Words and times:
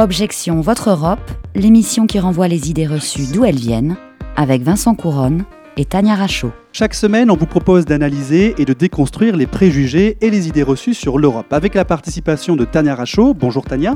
Objection 0.00 0.62
Votre 0.62 0.88
Europe, 0.88 1.30
l'émission 1.54 2.06
qui 2.06 2.18
renvoie 2.18 2.48
les 2.48 2.70
idées 2.70 2.86
reçues 2.86 3.26
d'où 3.34 3.44
elles 3.44 3.58
viennent, 3.58 3.98
avec 4.34 4.62
Vincent 4.62 4.94
Couronne 4.94 5.44
et 5.76 5.84
Tania 5.84 6.14
Rachaud. 6.14 6.52
Chaque 6.72 6.94
semaine, 6.94 7.30
on 7.30 7.36
vous 7.36 7.44
propose 7.44 7.84
d'analyser 7.84 8.54
et 8.56 8.64
de 8.64 8.72
déconstruire 8.72 9.36
les 9.36 9.46
préjugés 9.46 10.16
et 10.22 10.30
les 10.30 10.48
idées 10.48 10.62
reçues 10.62 10.94
sur 10.94 11.18
l'Europe, 11.18 11.52
avec 11.52 11.74
la 11.74 11.84
participation 11.84 12.56
de 12.56 12.64
Tania 12.64 12.94
Rachaud. 12.94 13.34
Bonjour 13.34 13.62
Tania. 13.62 13.94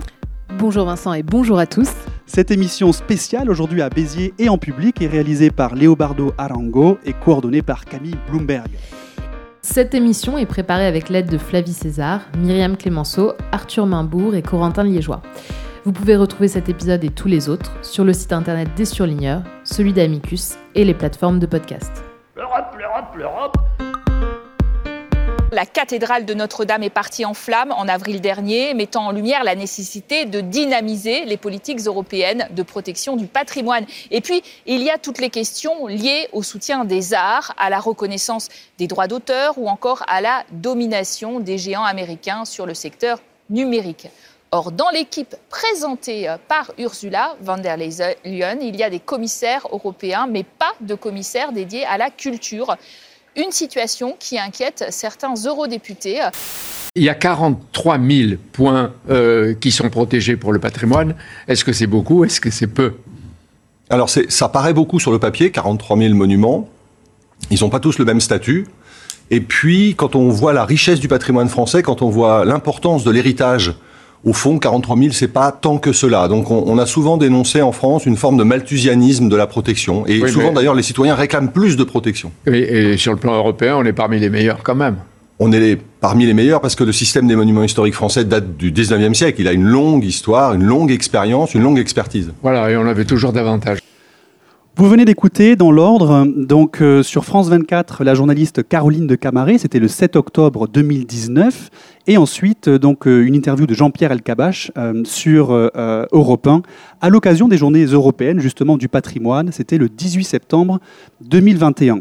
Bonjour 0.59 0.85
Vincent 0.85 1.15
et 1.15 1.23
bonjour 1.23 1.59
à 1.59 1.65
tous. 1.65 1.89
Cette 2.27 2.51
émission 2.51 2.93
spéciale 2.93 3.49
aujourd'hui 3.49 3.81
à 3.81 3.89
Béziers 3.89 4.35
et 4.39 4.51
en 4.51 4.59
public 4.59 5.01
est 5.01 5.07
réalisée 5.07 5.51
par 5.51 5.75
Leobardo 5.75 6.35
Arango 6.37 6.99
et 7.07 7.15
coordonnée 7.15 7.63
par 7.63 7.87
Camille 7.87 8.19
Bloomberg. 8.29 8.69
Cette 9.63 9.95
émission 9.95 10.37
est 10.37 10.45
préparée 10.45 10.85
avec 10.85 11.09
l'aide 11.09 11.31
de 11.31 11.39
Flavie 11.39 11.73
César, 11.73 12.21
Myriam 12.39 12.77
Clémenceau, 12.77 13.33
Arthur 13.53 13.87
Maimbourg 13.87 14.35
et 14.35 14.43
Corentin 14.43 14.85
Liégeois. 14.85 15.23
Vous 15.87 15.93
pouvez 15.93 16.17
retrouver 16.17 16.49
cet 16.49 16.71
épisode 16.71 17.05
et 17.05 17.11
tous 17.11 17.29
les 17.29 17.51
autres 17.51 17.71
sur 17.85 18.05
le 18.05 18.15
site 18.15 18.33
internet 18.33 18.75
des 18.75 18.87
surligneurs, 18.87 19.43
celui 19.65 19.93
d'Amicus 19.93 20.55
et 20.75 20.83
les 20.83 20.95
plateformes 20.95 21.39
de 21.39 21.45
podcast. 21.45 21.93
L'Europe, 22.35 22.75
l'Europe, 22.79 23.15
l'Europe. 23.15 23.57
La 25.53 25.67
cathédrale 25.67 26.25
de 26.25 26.33
Notre-Dame 26.33 26.85
est 26.85 26.89
partie 26.89 27.27
en 27.27 27.35
flammes 27.35 27.71
en 27.73 27.87
avril 27.87 28.23
dernier, 28.23 28.73
mettant 28.73 29.09
en 29.09 29.13
lumière 29.13 29.45
la 29.45 29.55
nécessité 29.55 30.25
de 30.25 30.41
dynamiser 30.41 31.27
les 31.27 31.37
politiques 31.37 31.81
européennes 31.81 32.49
de 32.53 32.63
protection 32.63 33.17
du 33.17 33.27
patrimoine. 33.27 33.85
Et 34.11 34.23
puis, 34.23 34.43
il 34.65 34.83
y 34.83 34.89
a 34.89 34.97
toutes 34.97 35.19
les 35.19 35.29
questions 35.29 35.87
liées 35.87 36.29
au 36.33 36.43
soutien 36.43 36.87
des 36.87 37.13
arts, 37.13 37.55
à 37.59 37.69
la 37.69 37.79
reconnaissance 37.79 38.49
des 38.79 38.87
droits 38.87 39.07
d'auteur 39.07 39.59
ou 39.59 39.69
encore 39.69 40.03
à 40.09 40.23
la 40.23 40.45
domination 40.51 41.41
des 41.41 41.59
géants 41.59 41.85
américains 41.85 42.47
sur 42.47 42.65
le 42.65 42.73
secteur 42.73 43.19
numérique. 43.51 44.09
Or, 44.57 44.71
dans 44.71 44.91
l'équipe 44.91 45.35
présentée 45.51 46.33
par 46.47 46.71
Ursula 46.79 47.35
von 47.43 47.59
der 47.59 47.77
Leyen, 47.77 48.59
il 48.63 48.77
y 48.77 48.85
a 48.85 48.89
des 48.89 49.01
commissaires 49.01 49.67
européens, 49.73 50.29
mais 50.31 50.45
pas 50.45 50.75
de 50.81 50.95
commissaires 50.95 51.51
dédiés 51.51 51.85
à 51.85 51.99
la 51.99 52.09
culture. 52.09 52.77
Une 53.35 53.51
situation 53.51 54.15
qui 54.17 54.39
inquiète 54.39 54.85
certains 54.91 55.35
eurodéputés. 55.35 56.21
Il 56.95 57.03
y 57.03 57.09
a 57.09 57.17
43 57.17 57.99
000 57.99 58.39
points 58.53 58.93
euh, 59.11 59.55
qui 59.55 59.73
sont 59.73 59.91
protégés 59.91 60.37
pour 60.37 60.53
le 60.53 60.61
patrimoine. 60.61 61.17
Est-ce 61.49 61.65
que 61.65 61.73
c'est 61.73 61.89
beaucoup? 61.89 62.25
Est-ce 62.25 62.41
que 62.41 62.53
c'est 62.53 62.69
peu? 62.69 62.95
Alors 63.91 64.09
ça 64.09 64.49
paraît 64.49 64.73
beaucoup 64.73 65.01
sur 65.01 65.11
le 65.11 65.19
papier, 65.19 65.51
43 65.51 65.99
000 65.99 66.15
monuments. 66.15 66.69
Ils 67.51 67.59
n'ont 67.63 67.71
pas 67.71 67.81
tous 67.81 67.99
le 67.99 68.05
même 68.05 68.21
statut. 68.21 68.69
Et 69.33 69.41
puis, 69.41 69.97
quand 69.97 70.15
on 70.15 70.29
voit 70.29 70.53
la 70.53 70.65
richesse 70.65 71.01
du 71.01 71.09
patrimoine 71.09 71.49
français, 71.49 71.83
quand 71.83 72.03
on 72.03 72.09
voit 72.09 72.45
l'importance 72.45 73.03
de 73.03 73.11
l'héritage 73.11 73.75
au 74.25 74.33
fond, 74.33 74.59
43 74.59 74.97
000, 74.97 75.09
c'est 75.13 75.29
pas 75.29 75.53
tant 75.53 75.79
que 75.79 75.93
cela. 75.93 76.29
Donc, 76.29 76.51
on, 76.51 76.65
on, 76.67 76.79
a 76.79 76.87
souvent 76.87 77.17
dénoncé 77.17 77.61
en 77.63 77.73
France 77.73 78.07
une 78.07 78.17
forme 78.17 78.37
de 78.39 78.45
malthusianisme 78.45 79.29
de 79.29 79.37
la 79.37 79.47
protection. 79.47 80.07
Et 80.07 80.21
Oui, 80.23 80.31
souvent, 80.31 80.49
mais- 80.49 80.55
d'ailleurs, 80.55 80.75
les 80.75 80.83
citoyens 80.83 81.15
réclament 81.15 81.51
plus 81.51 81.77
de 81.77 81.85
protection. 81.85 82.33
et, 82.47 82.93
et 82.93 82.97
sur 82.97 83.13
le 83.13 83.19
plan 83.19 83.35
européen, 83.35 83.77
on 83.77 83.85
est 83.85 83.93
parmi 83.93 84.19
les 84.19 84.31
meilleurs 84.31 84.63
quand 84.63 84.75
même. 84.75 84.97
On 85.41 85.51
est 85.53 85.61
les- 85.61 85.77
parmi 86.01 86.27
les 86.27 86.33
meilleurs 86.35 86.61
parce 86.61 86.75
que 86.77 86.85
le 86.85 86.93
système 86.93 87.27
des 87.27 87.35
monuments 87.37 87.65
historiques 87.65 87.95
français 87.95 88.25
date 88.25 88.57
du 88.57 88.71
19e 88.73 89.15
siècle. 89.15 89.41
Il 89.41 89.49
a 89.49 89.53
une 89.53 89.65
longue 89.65 90.05
histoire, 90.05 90.55
une 90.55 90.63
longue 90.63 90.91
expérience, 90.93 91.55
une 91.55 91.63
longue 91.63 91.79
expertise. 91.79 92.33
Voilà, 92.43 92.71
et 92.71 92.77
on 92.77 92.87
avait 92.87 93.05
toujours 93.05 93.33
davantage. 93.33 93.79
Vous 94.77 94.89
venez 94.89 95.05
d'écouter 95.05 95.55
dans 95.55 95.71
l'ordre, 95.71 96.27
donc 96.27 96.83
euh, 96.83 97.05
sur 97.05 97.25
France 97.25 97.49
24, 97.49 98.03
la 98.03 98.15
journaliste 98.15 98.67
Caroline 98.69 99.07
de 99.07 99.15
Camaret, 99.15 99.57
c'était 99.57 99.79
le 99.79 99.87
7 99.87 100.17
octobre 100.17 100.67
2019, 100.67 101.71
et 102.09 102.17
ensuite 102.17 102.67
euh, 102.67 102.79
donc 102.81 103.07
euh, 103.07 103.25
une 103.25 103.37
interview 103.37 103.69
de 103.69 103.75
Jean-Pierre 103.75 104.11
Elkabach 104.11 104.73
sur 105.05 105.53
Europe 105.53 106.47
1 106.49 106.63
à 107.01 107.09
l'occasion 107.09 107.47
des 107.47 107.57
Journées 107.57 107.85
européennes 107.85 108.41
justement 108.41 108.77
du 108.77 108.89
patrimoine, 108.89 109.53
c'était 109.53 109.79
le 109.79 109.89
18 109.89 110.25
septembre 110.25 110.81
2021. 111.21 112.01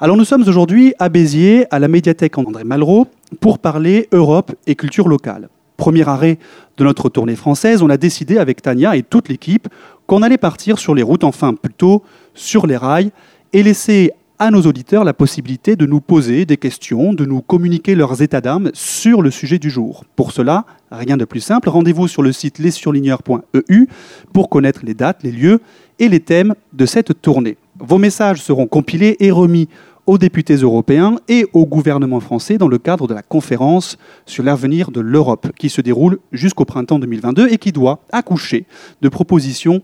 Alors 0.00 0.16
nous 0.16 0.24
sommes 0.24 0.48
aujourd'hui 0.48 0.94
à 0.98 1.10
Béziers, 1.10 1.66
à 1.70 1.78
la 1.78 1.88
médiathèque 1.88 2.38
André 2.38 2.64
Malraux, 2.64 3.08
pour 3.40 3.58
parler 3.58 4.08
Europe 4.12 4.52
et 4.66 4.74
culture 4.74 5.06
locale. 5.06 5.50
Premier 5.76 6.06
arrêt 6.08 6.38
de 6.76 6.84
notre 6.84 7.08
tournée 7.08 7.36
française, 7.36 7.82
on 7.82 7.88
a 7.88 7.96
décidé 7.96 8.38
avec 8.38 8.60
Tania 8.60 8.96
et 8.96 9.02
toute 9.02 9.28
l'équipe 9.30 9.68
qu'on 10.10 10.22
allait 10.22 10.38
partir 10.38 10.80
sur 10.80 10.96
les 10.96 11.04
routes, 11.04 11.22
enfin 11.22 11.54
plutôt 11.54 12.02
sur 12.34 12.66
les 12.66 12.76
rails, 12.76 13.12
et 13.52 13.62
laisser 13.62 14.10
à 14.40 14.50
nos 14.50 14.62
auditeurs 14.62 15.04
la 15.04 15.12
possibilité 15.12 15.76
de 15.76 15.86
nous 15.86 16.00
poser 16.00 16.46
des 16.46 16.56
questions, 16.56 17.12
de 17.12 17.24
nous 17.24 17.42
communiquer 17.42 17.94
leurs 17.94 18.20
états 18.20 18.40
d'âme 18.40 18.72
sur 18.74 19.22
le 19.22 19.30
sujet 19.30 19.60
du 19.60 19.70
jour. 19.70 20.04
Pour 20.16 20.32
cela, 20.32 20.66
rien 20.90 21.16
de 21.16 21.24
plus 21.24 21.38
simple, 21.38 21.68
rendez-vous 21.68 22.08
sur 22.08 22.22
le 22.22 22.32
site 22.32 22.58
lessurligneurs.eu 22.58 23.86
pour 24.32 24.48
connaître 24.48 24.80
les 24.82 24.94
dates, 24.94 25.22
les 25.22 25.30
lieux 25.30 25.60
et 26.00 26.08
les 26.08 26.18
thèmes 26.18 26.56
de 26.72 26.86
cette 26.86 27.22
tournée. 27.22 27.56
Vos 27.78 27.98
messages 27.98 28.42
seront 28.42 28.66
compilés 28.66 29.16
et 29.20 29.30
remis 29.30 29.68
aux 30.06 30.18
députés 30.18 30.56
européens 30.56 31.20
et 31.28 31.46
au 31.52 31.66
gouvernement 31.66 32.18
français 32.18 32.58
dans 32.58 32.66
le 32.66 32.78
cadre 32.78 33.06
de 33.06 33.14
la 33.14 33.22
conférence 33.22 33.96
sur 34.26 34.42
l'avenir 34.42 34.90
de 34.90 35.00
l'Europe 35.00 35.52
qui 35.56 35.68
se 35.68 35.80
déroule 35.80 36.18
jusqu'au 36.32 36.64
printemps 36.64 36.98
2022 36.98 37.46
et 37.52 37.58
qui 37.58 37.70
doit 37.70 38.00
accoucher 38.10 38.66
de 39.02 39.08
propositions 39.08 39.82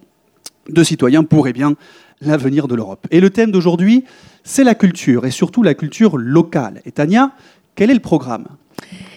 de 0.69 0.84
citoyens 0.84 1.25
pour 1.25 1.49
eh 1.49 1.53
bien, 1.53 1.75
l'avenir 2.21 2.69
de 2.69 2.75
l'Europe. 2.75 3.06
Et 3.10 3.21
le 3.21 3.31
thème 3.31 3.50
d'aujourd'hui, 3.50 4.04
c'est 4.44 4.65
la 4.65 4.75
culture, 4.75 5.27
et 5.27 5.31
surtout 5.31 5.62
la 5.62 5.75
culture 5.75 6.16
locale. 6.16 6.81
Et 6.84 6.93
Tania, 6.93 7.32
quel 7.75 7.91
est 7.91 7.94
le 7.94 8.00
programme? 8.00 8.47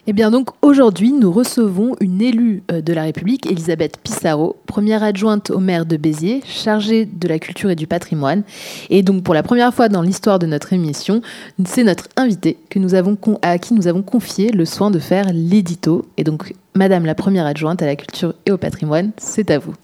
Eh 0.07 0.13
bien 0.13 0.31
donc 0.31 0.49
aujourd'hui, 0.63 1.11
nous 1.11 1.31
recevons 1.31 1.95
une 1.99 2.21
élue 2.21 2.63
euh, 2.71 2.81
de 2.81 2.93
la 2.93 3.03
République, 3.03 3.45
Elisabeth 3.45 3.99
Pissarro, 4.01 4.55
première 4.65 5.03
adjointe 5.03 5.51
au 5.51 5.59
maire 5.59 5.85
de 5.85 5.97
Béziers, 5.97 6.41
chargée 6.45 7.05
de 7.05 7.27
la 7.27 7.37
culture 7.37 7.69
et 7.69 7.75
du 7.75 7.85
patrimoine. 7.85 8.41
Et 8.89 9.03
donc 9.03 9.23
pour 9.23 9.35
la 9.35 9.43
première 9.43 9.71
fois 9.71 9.87
dans 9.87 10.01
l'histoire 10.01 10.39
de 10.39 10.47
notre 10.47 10.73
émission, 10.73 11.21
c'est 11.65 11.83
notre 11.83 12.07
invitée 12.15 12.57
que 12.69 12.79
nous 12.79 12.95
avons 12.95 13.17
à 13.43 13.59
qui 13.59 13.75
nous 13.75 13.87
avons 13.87 14.01
confié 14.01 14.51
le 14.51 14.65
soin 14.65 14.89
de 14.89 14.97
faire 14.97 15.27
l'édito. 15.31 16.05
Et 16.17 16.23
donc 16.23 16.53
Madame 16.73 17.05
la 17.05 17.13
première 17.13 17.45
adjointe 17.45 17.83
à 17.83 17.85
la 17.85 17.95
culture 17.95 18.33
et 18.47 18.51
au 18.51 18.57
patrimoine, 18.57 19.11
c'est 19.17 19.51
à 19.51 19.59
vous. 19.59 19.75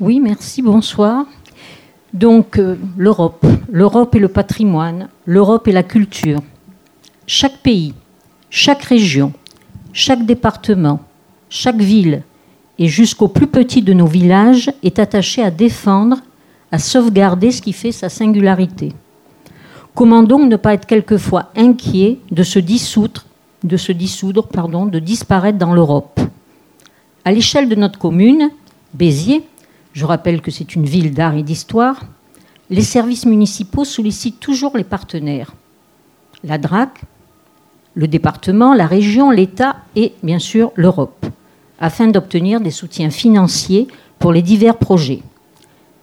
Oui, 0.00 0.18
merci, 0.18 0.62
bonsoir. 0.62 1.26
Donc, 2.14 2.58
euh, 2.58 2.76
l'Europe. 2.96 3.44
L'Europe 3.70 4.14
et 4.14 4.18
le 4.18 4.28
patrimoine, 4.28 5.10
l'Europe 5.26 5.68
et 5.68 5.72
la 5.72 5.82
culture. 5.82 6.40
Chaque 7.26 7.58
pays, 7.58 7.92
chaque 8.48 8.82
région, 8.82 9.34
chaque 9.92 10.24
département, 10.24 11.00
chaque 11.50 11.82
ville, 11.82 12.22
et 12.78 12.88
jusqu'au 12.88 13.28
plus 13.28 13.46
petit 13.46 13.82
de 13.82 13.92
nos 13.92 14.06
villages, 14.06 14.72
est 14.82 14.98
attaché 14.98 15.42
à 15.42 15.50
défendre, 15.50 16.16
à 16.72 16.78
sauvegarder 16.78 17.50
ce 17.50 17.60
qui 17.60 17.74
fait 17.74 17.92
sa 17.92 18.08
singularité. 18.08 18.94
Comment 19.94 20.22
donc 20.22 20.48
ne 20.48 20.56
pas 20.56 20.72
être 20.72 20.86
quelquefois 20.86 21.50
inquiet 21.54 22.20
de 22.30 22.42
se 22.42 22.58
dissoudre, 22.58 23.26
de 23.64 23.76
se 23.76 23.92
dissoudre, 23.92 24.48
pardon, 24.48 24.86
de 24.86 24.98
disparaître 24.98 25.58
dans 25.58 25.74
l'Europe? 25.74 26.20
À 27.22 27.32
l'échelle 27.32 27.68
de 27.68 27.74
notre 27.74 27.98
commune, 27.98 28.50
Béziers, 28.94 29.44
je 29.92 30.04
rappelle 30.04 30.40
que 30.40 30.50
c'est 30.50 30.74
une 30.74 30.84
ville 30.84 31.12
d'art 31.12 31.34
et 31.34 31.42
d'histoire. 31.42 32.00
Les 32.68 32.82
services 32.82 33.26
municipaux 33.26 33.84
sollicitent 33.84 34.40
toujours 34.40 34.76
les 34.76 34.84
partenaires. 34.84 35.54
La 36.44 36.58
DRAC, 36.58 37.00
le 37.94 38.06
département, 38.06 38.74
la 38.74 38.86
région, 38.86 39.30
l'État 39.30 39.76
et 39.96 40.14
bien 40.22 40.38
sûr 40.38 40.72
l'Europe, 40.76 41.26
afin 41.80 42.06
d'obtenir 42.06 42.60
des 42.60 42.70
soutiens 42.70 43.10
financiers 43.10 43.88
pour 44.18 44.32
les 44.32 44.42
divers 44.42 44.76
projets. 44.78 45.22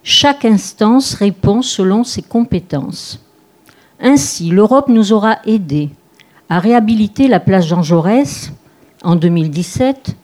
Chaque 0.02 0.44
instance 0.44 1.14
répond 1.14 1.62
selon 1.62 2.04
ses 2.04 2.22
compétences. 2.22 3.24
Ainsi, 4.00 4.50
l'Europe 4.50 4.88
nous 4.88 5.12
aura 5.12 5.38
aidés 5.44 5.90
à 6.48 6.60
réhabiliter 6.60 7.28
la 7.28 7.40
place 7.40 7.66
Jean 7.66 7.82
Jaurès 7.82 8.52
en 9.02 9.16
2017 9.16 10.14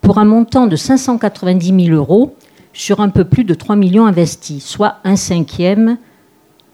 pour 0.00 0.18
un 0.18 0.24
montant 0.24 0.66
de 0.66 0.76
590 0.76 1.86
000 1.86 1.96
euros 1.96 2.36
sur 2.76 3.00
un 3.00 3.08
peu 3.08 3.24
plus 3.24 3.44
de 3.44 3.54
3 3.54 3.74
millions 3.74 4.04
investis, 4.04 4.62
soit 4.62 4.96
un 5.02 5.16
cinquième 5.16 5.96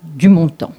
du 0.03 0.29
montant. 0.29 0.73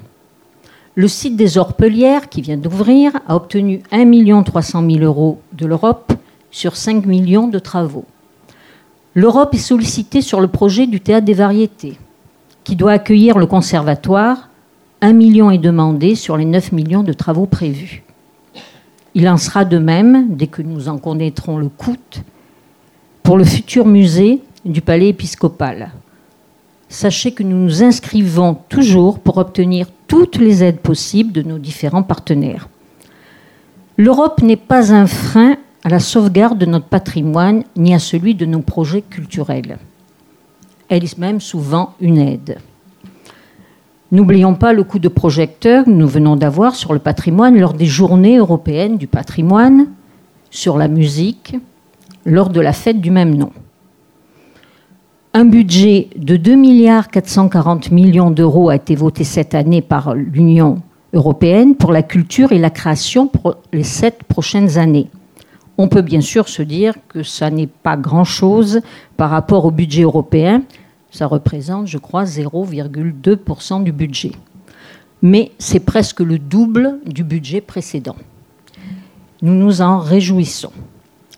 Le 0.96 1.08
site 1.08 1.38
des 1.38 1.58
Orpelières, 1.58 2.28
qui 2.28 2.42
vient 2.42 2.58
d'ouvrir, 2.58 3.14
a 3.28 3.38
obtenu 3.38 3.82
1 3.92 4.44
300 4.44 4.86
000 4.86 5.04
euros 5.04 5.40
de 5.54 5.66
l'Europe 5.66 6.12
sur 6.52 6.76
5 6.76 7.06
millions 7.06 7.48
de 7.48 7.58
travaux. 7.58 8.04
L'Europe 9.16 9.54
est 9.54 9.60
sollicitée 9.60 10.22
sur 10.22 10.42
le 10.42 10.50
projet 10.50 10.88
du 10.88 11.00
Théâtre 11.00 11.26
des 11.26 11.34
Variétés, 11.34 11.98
qui 12.66 12.76
doit 12.76 12.92
accueillir 12.92 13.38
le 13.40 13.46
conservatoire. 13.46 14.50
1 15.00 15.14
million 15.14 15.52
est 15.52 15.58
demandé 15.58 16.16
sur 16.16 16.36
les 16.36 16.46
9 16.46 16.74
millions 16.74 17.04
de 17.04 17.14
travaux 17.14 17.46
prévus. 17.46 18.04
Il 19.16 19.30
en 19.30 19.38
sera 19.38 19.64
de 19.64 19.78
même, 19.78 20.36
dès 20.36 20.48
que 20.48 20.62
nous 20.62 20.90
en 20.90 20.98
connaîtrons 20.98 21.58
le 21.58 21.70
coût, 21.70 21.96
pour 23.24 23.38
le 23.38 23.46
futur 23.46 23.86
musée 23.86 24.42
du 24.66 24.82
palais 24.82 25.10
épiscopal. 25.10 25.92
Sachez 26.90 27.32
que 27.32 27.44
nous 27.44 27.58
nous 27.58 27.84
inscrivons 27.84 28.56
toujours 28.70 29.20
pour 29.20 29.38
obtenir 29.38 29.88
toutes 30.08 30.38
les 30.38 30.64
aides 30.64 30.80
possibles 30.80 31.32
de 31.32 31.42
nos 31.42 31.58
différents 31.58 32.04
partenaires. 32.04 32.70
L'Europe 33.98 34.42
n'est 34.42 34.58
pas 34.58 34.94
un 34.94 35.08
frein 35.08 35.58
à 35.84 35.90
la 35.90 36.00
sauvegarde 36.00 36.58
de 36.58 36.66
notre 36.66 36.86
patrimoine 36.86 37.64
ni 37.76 37.94
à 37.94 38.00
celui 38.00 38.36
de 38.36 38.46
nos 38.46 38.62
projets 38.62 39.02
culturels. 39.02 39.78
Elle 40.88 41.04
est 41.04 41.18
même 41.18 41.42
souvent 41.42 41.96
une 42.00 42.18
aide. 42.18 42.58
N'oublions 44.12 44.54
pas 44.54 44.74
le 44.74 44.84
coup 44.84 45.00
de 45.00 45.08
projecteur 45.08 45.86
que 45.86 45.90
nous 45.90 46.08
venons 46.08 46.36
d'avoir 46.36 46.76
sur 46.76 46.94
le 46.94 47.00
patrimoine 47.00 47.60
lors 47.60 47.74
des 47.74 47.88
journées 47.88 48.38
européennes 48.38 48.98
du 48.98 49.08
patrimoine, 49.08 49.88
sur 50.52 50.78
la 50.78 50.88
musique, 50.88 51.56
lors 52.24 52.50
de 52.50 52.62
la 52.62 52.74
fête 52.74 53.02
du 53.02 53.10
même 53.10 53.36
nom. 53.36 53.52
Un 55.36 55.46
budget 55.46 56.10
de 56.16 56.38
2 56.38 56.54
milliards 56.54 57.08
440 57.08 57.90
millions 57.90 58.30
d'euros 58.30 58.70
a 58.70 58.76
été 58.76 58.96
voté 58.96 59.24
cette 59.24 59.56
année 59.56 59.82
par 59.82 60.14
l'Union 60.14 60.84
européenne 61.12 61.76
pour 61.76 61.92
la 61.92 62.04
culture 62.04 62.52
et 62.52 62.60
la 62.60 62.70
création 62.70 63.26
pour 63.26 63.56
les 63.72 63.82
sept 63.82 64.24
prochaines 64.26 64.78
années. 64.78 65.10
On 65.80 65.88
peut 65.88 66.04
bien 66.04 66.22
sûr 66.22 66.48
se 66.48 66.62
dire 66.62 66.94
que 67.08 67.24
ça 67.24 67.50
n'est 67.50 67.66
pas 67.66 67.98
grand-chose 67.98 68.82
par 69.18 69.32
rapport 69.32 69.66
au 69.66 69.72
budget 69.72 70.04
européen. 70.04 70.62
Ça 71.10 71.26
représente, 71.26 71.88
je 71.88 71.98
crois, 71.98 72.26
0,2% 72.26 73.84
du 73.84 73.92
budget. 73.92 74.34
Mais 75.24 75.52
c'est 75.58 75.80
presque 75.80 76.20
le 76.20 76.38
double 76.38 77.00
du 77.08 77.24
budget 77.24 77.62
précédent. 77.62 78.18
Nous 79.42 79.56
nous 79.56 79.82
en 79.82 79.98
réjouissons. 79.98 80.74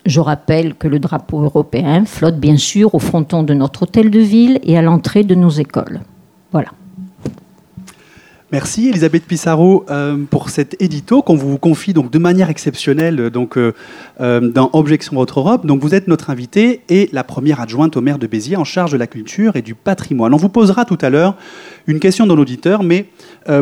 Je 0.05 0.19
rappelle 0.19 0.75
que 0.75 0.87
le 0.87 0.99
drapeau 0.99 1.41
européen 1.41 2.05
flotte 2.05 2.39
bien 2.39 2.57
sûr 2.57 2.93
au 2.93 2.99
fronton 2.99 3.41
de 3.41 3.53
notre 3.53 3.83
hôtel 3.83 4.11
de 4.11 4.19
ville 4.19 4.59
et 4.63 4.77
à 4.77 4.81
l'entrée 4.83 5.23
de 5.23 5.33
nos 5.33 5.49
écoles. 5.49 6.01
Voilà. 6.51 6.69
Merci 8.51 8.89
Elisabeth 8.89 9.25
Pissarro 9.25 9.85
euh, 9.89 10.23
pour 10.29 10.49
cet 10.49 10.79
édito 10.79 11.23
qu'on 11.23 11.35
vous 11.35 11.57
confie 11.57 11.93
donc 11.93 12.11
de 12.11 12.19
manière 12.19 12.51
exceptionnelle 12.51 13.31
donc 13.31 13.57
euh, 13.57 13.73
euh, 14.21 14.39
dans 14.39 14.69
Objection 14.73 15.15
Votre 15.15 15.39
Europe. 15.39 15.65
Donc 15.65 15.81
vous 15.81 15.95
êtes 15.95 16.07
notre 16.07 16.29
invité 16.29 16.81
et 16.87 17.09
la 17.11 17.23
première 17.23 17.59
adjointe 17.59 17.97
au 17.97 18.01
maire 18.01 18.19
de 18.19 18.27
Béziers 18.27 18.55
en 18.55 18.63
charge 18.63 18.91
de 18.91 18.97
la 18.97 19.07
culture 19.07 19.55
et 19.55 19.63
du 19.63 19.73
patrimoine. 19.73 20.33
On 20.33 20.37
vous 20.37 20.49
posera 20.49 20.85
tout 20.85 20.97
à 21.01 21.09
l'heure 21.09 21.35
une 21.87 21.99
question 21.99 22.25
dans 22.25 22.35
l'auditeur, 22.35 22.83
mais 22.83 23.05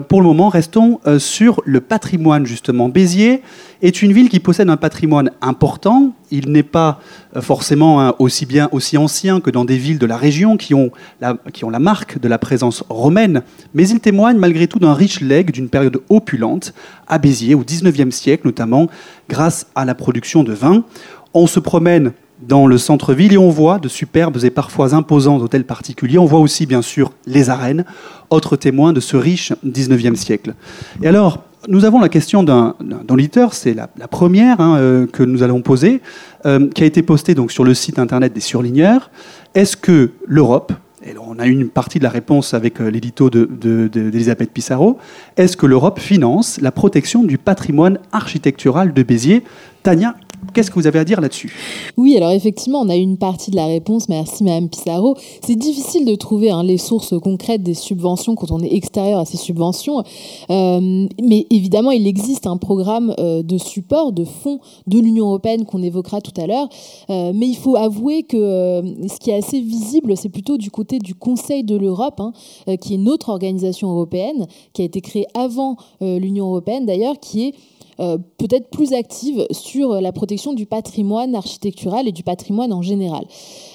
pour 0.07 0.21
le 0.21 0.27
moment 0.27 0.49
restons 0.49 0.99
sur 1.17 1.61
le 1.65 1.81
patrimoine 1.81 2.45
justement. 2.45 2.89
Béziers 2.89 3.41
est 3.83 4.01
une 4.01 4.13
ville 4.13 4.29
qui 4.29 4.39
possède 4.39 4.69
un 4.69 4.77
patrimoine 4.77 5.31
important. 5.41 6.13
Il 6.31 6.49
n'est 6.51 6.63
pas 6.63 6.99
euh, 7.35 7.41
forcément 7.41 8.01
hein, 8.01 8.15
aussi 8.17 8.45
bien 8.45 8.69
aussi 8.71 8.97
ancien 8.97 9.41
que 9.41 9.51
dans 9.51 9.65
des 9.65 9.77
villes 9.77 9.99
de 9.99 10.05
la 10.05 10.17
région 10.17 10.55
qui 10.57 10.73
ont 10.73 10.89
la, 11.19 11.37
qui 11.51 11.65
ont 11.65 11.69
la 11.69 11.79
marque 11.79 12.17
de 12.17 12.27
la 12.27 12.37
présence 12.37 12.83
romaine, 12.89 13.43
mais 13.73 13.87
il 13.87 13.99
témoigne 13.99 14.37
malgré 14.37 14.67
tout 14.67 14.79
d'un 14.79 14.93
riche 14.93 15.19
legs 15.19 15.51
d'une 15.51 15.69
période 15.69 15.99
opulente 16.09 16.73
à 17.07 17.19
Béziers 17.19 17.55
au 17.55 17.63
XIXe 17.63 18.15
siècle, 18.15 18.47
notamment 18.47 18.87
grâce 19.29 19.67
à 19.75 19.83
la 19.83 19.95
production 19.95 20.43
de 20.43 20.53
vin. 20.53 20.85
On 21.33 21.45
se 21.45 21.59
promène 21.59 22.13
dans 22.47 22.67
le 22.67 22.77
centre-ville 22.77 23.33
et 23.33 23.37
on 23.37 23.49
voit 23.49 23.79
de 23.79 23.87
superbes 23.87 24.37
et 24.43 24.49
parfois 24.49 24.93
imposants 24.93 25.37
hôtels 25.37 25.65
particuliers. 25.65 26.17
On 26.17 26.25
voit 26.25 26.39
aussi 26.39 26.65
bien 26.65 26.81
sûr 26.81 27.11
les 27.25 27.49
arènes, 27.49 27.85
autres 28.29 28.55
témoins 28.55 28.93
de 28.93 28.99
ce 28.99 29.17
riche 29.17 29.53
XIXe 29.65 30.19
siècle. 30.19 30.53
Et 31.01 31.07
alors, 31.07 31.43
nous 31.69 31.85
avons 31.85 31.99
la 31.99 32.09
question 32.09 32.43
d'un 32.43 32.75
auditeur, 33.09 33.53
c'est 33.53 33.73
la, 33.73 33.87
première 34.07 34.59
hein, 34.59 34.77
euh, 34.77 35.07
que 35.07 35.23
nous 35.23 35.43
allons 35.43 35.61
poser, 35.61 36.01
euh, 36.45 36.67
qui 36.69 36.83
a 36.83 36.85
été 36.85 37.01
postée 37.01 37.35
donc 37.35 37.51
sur 37.51 37.63
le 37.63 37.73
site 37.73 37.99
internet 37.99 38.33
des 38.33 38.41
surligneurs. 38.41 39.11
Est-ce 39.55 39.77
que 39.77 40.11
l'Europe, 40.27 40.73
et 41.05 41.15
on 41.17 41.39
a 41.39 41.45
une 41.45 41.69
partie 41.69 41.99
de 41.99 42.03
la 42.03 42.09
réponse 42.09 42.53
avec 42.53 42.81
euh, 42.81 42.89
l'édito 42.89 43.29
d'Elisabeth 43.29 44.49
de, 44.49 44.53
Pissarro, 44.53 44.97
est-ce 45.37 45.55
que 45.55 45.65
l'Europe 45.65 45.99
finance 45.99 46.59
la 46.61 46.71
protection 46.71 47.23
du 47.23 47.37
patrimoine 47.37 47.97
architectural 48.11 48.93
de 48.93 49.03
Béziers? 49.03 49.43
Tania, 49.83 50.15
Qu'est-ce 50.53 50.69
que 50.69 50.75
vous 50.75 50.87
avez 50.87 50.99
à 50.99 51.05
dire 51.05 51.21
là-dessus? 51.21 51.53
Oui, 51.97 52.15
alors 52.17 52.31
effectivement, 52.31 52.81
on 52.81 52.89
a 52.89 52.95
une 52.95 53.17
partie 53.17 53.51
de 53.51 53.55
la 53.55 53.65
réponse. 53.65 54.09
Merci, 54.09 54.43
Madame 54.43 54.69
Pissarro. 54.69 55.15
C'est 55.41 55.55
difficile 55.55 56.05
de 56.05 56.15
trouver 56.15 56.51
hein, 56.51 56.63
les 56.63 56.77
sources 56.77 57.17
concrètes 57.19 57.63
des 57.63 57.73
subventions 57.73 58.35
quand 58.35 58.51
on 58.51 58.59
est 58.59 58.73
extérieur 58.73 59.19
à 59.19 59.25
ces 59.25 59.37
subventions. 59.37 60.03
Euh, 60.49 61.07
mais 61.23 61.47
évidemment, 61.49 61.91
il 61.91 62.07
existe 62.07 62.47
un 62.47 62.57
programme 62.57 63.15
euh, 63.19 63.43
de 63.43 63.57
support, 63.57 64.11
de 64.11 64.25
fonds 64.25 64.59
de 64.87 64.99
l'Union 64.99 65.27
européenne 65.27 65.65
qu'on 65.65 65.81
évoquera 65.81 66.21
tout 66.21 66.39
à 66.39 66.47
l'heure. 66.47 66.67
Euh, 67.09 67.31
mais 67.33 67.47
il 67.47 67.57
faut 67.57 67.75
avouer 67.75 68.23
que 68.23 68.37
ce 68.37 69.19
qui 69.19 69.31
est 69.31 69.35
assez 69.35 69.59
visible, 69.59 70.15
c'est 70.17 70.29
plutôt 70.29 70.57
du 70.57 70.71
côté 70.71 70.99
du 70.99 71.15
Conseil 71.15 71.63
de 71.63 71.75
l'Europe, 71.75 72.19
hein, 72.19 72.33
qui 72.77 72.95
est 72.95 72.97
notre 72.97 73.29
organisation 73.29 73.89
européenne, 73.91 74.47
qui 74.73 74.81
a 74.81 74.85
été 74.85 75.01
créée 75.01 75.25
avant 75.33 75.77
l'Union 76.01 76.47
européenne 76.47 76.85
d'ailleurs, 76.85 77.19
qui 77.19 77.45
est 77.45 77.53
euh, 77.99 78.17
peut-être 78.37 78.69
plus 78.69 78.93
active 78.93 79.45
sur 79.51 80.01
la 80.01 80.11
protection 80.11 80.53
du 80.53 80.65
patrimoine 80.65 81.35
architectural 81.35 82.07
et 82.07 82.11
du 82.11 82.23
patrimoine 82.23 82.73
en 82.73 82.81
général. 82.81 83.25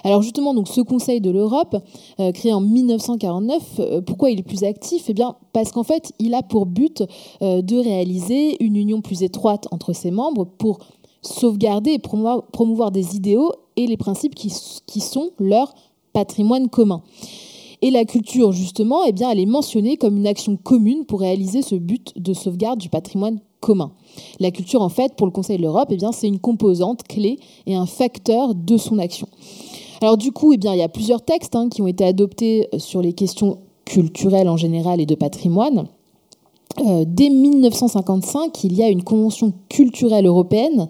Alors 0.05 0.23
justement, 0.23 0.55
donc 0.55 0.69
ce 0.69 0.81
Conseil 0.81 1.20
de 1.20 1.31
l'Europe, 1.31 1.76
euh, 2.20 2.32
créé 2.32 2.53
en 2.53 2.61
1949, 2.61 3.62
euh, 3.79 4.00
pourquoi 4.00 4.31
il 4.31 4.41
est 4.41 4.44
plus 4.44 4.65
actif? 4.65 5.05
Eh 5.09 5.15
bien, 5.15 5.37
parce 5.53 5.73
qu'en 5.73 5.82
fait, 5.82 6.12
il 6.19 6.35
a 6.35 6.43
pour 6.43 6.67
but 6.67 7.03
de 7.41 7.76
réaliser 7.76 8.62
une 8.62 8.76
union 8.76 9.00
plus 9.00 9.23
étroite 9.23 9.67
entre 9.70 9.93
ses 9.93 10.11
membres 10.11 10.44
pour 10.44 10.79
sauvegarder 11.23 11.93
et 11.93 11.99
promouvoir, 11.99 12.91
des 12.91 13.17
idéaux 13.17 13.53
et 13.76 13.87
les 13.87 13.97
principes 13.97 14.35
qui 14.35 15.00
sont 15.00 15.31
leur 15.38 15.75
patrimoine 16.12 16.69
commun. 16.69 17.03
Et 17.80 17.90
la 17.90 18.04
culture, 18.04 18.52
justement, 18.52 19.04
eh 19.06 19.12
bien, 19.12 19.30
elle 19.30 19.38
est 19.38 19.46
mentionnée 19.46 19.96
comme 19.96 20.16
une 20.16 20.26
action 20.26 20.56
commune 20.56 21.04
pour 21.04 21.20
réaliser 21.20 21.62
ce 21.62 21.76
but 21.76 22.12
de 22.16 22.32
sauvegarde 22.34 22.80
du 22.80 22.88
patrimoine 22.88 23.40
commun. 23.60 23.92
La 24.40 24.50
culture, 24.50 24.82
en 24.82 24.88
fait, 24.88 25.14
pour 25.14 25.26
le 25.26 25.32
Conseil 25.32 25.58
de 25.58 25.62
l'Europe, 25.62 25.88
eh 25.90 25.98
c'est 26.12 26.28
une 26.28 26.40
composante 26.40 27.02
clé 27.04 27.38
et 27.66 27.76
un 27.76 27.86
facteur 27.86 28.54
de 28.54 28.76
son 28.76 28.98
action. 28.98 29.28
Alors 30.00 30.16
du 30.16 30.32
coup, 30.32 30.52
eh 30.52 30.56
bien, 30.56 30.75
il 30.75 30.78
y 30.78 30.82
a 30.82 30.88
plusieurs 30.88 31.22
textes 31.22 31.56
hein, 31.56 31.69
qui 31.69 31.82
ont 31.82 31.88
été 31.88 32.04
adoptés 32.04 32.69
euh, 32.72 32.78
sur 32.78 33.02
les 33.02 33.12
questions 33.12 33.58
culturelles 33.84 34.48
en 34.48 34.56
général 34.56 35.00
et 35.00 35.06
de 35.06 35.14
patrimoine. 35.14 35.86
Euh, 36.86 37.04
dès 37.06 37.31
1955, 37.31 38.62
il 38.62 38.74
y 38.74 38.82
a 38.82 38.88
une 38.88 39.02
convention 39.02 39.52
culturelle 39.69 40.26
européenne 40.26 40.88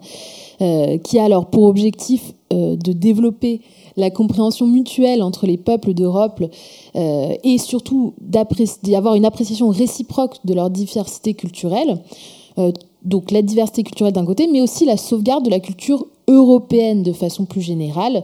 euh, 0.61 0.97
qui 0.99 1.17
a 1.17 1.23
alors 1.23 1.47
pour 1.47 1.63
objectif 1.63 2.33
de 2.51 2.93
développer 2.93 3.61
la 3.99 4.09
compréhension 4.09 4.65
mutuelle 4.65 5.21
entre 5.21 5.45
les 5.45 5.57
peuples 5.57 5.93
d'Europe 5.93 6.43
et 6.95 7.57
surtout 7.57 8.13
d'avoir 8.21 9.15
une 9.15 9.25
appréciation 9.25 9.69
réciproque 9.69 10.37
de 10.45 10.53
leur 10.53 10.69
diversité 10.69 11.33
culturelle. 11.33 12.01
Euh, 12.59 12.71
donc 13.03 13.31
la 13.31 13.41
diversité 13.41 13.83
culturelle 13.83 14.13
d'un 14.13 14.25
côté, 14.25 14.47
mais 14.51 14.59
aussi 14.59 14.85
la 14.85 14.97
sauvegarde 14.97 15.45
de 15.45 15.49
la 15.49 15.61
culture 15.61 16.05
européenne 16.27 17.01
de 17.01 17.13
façon 17.13 17.45
plus 17.45 17.61
générale. 17.61 18.23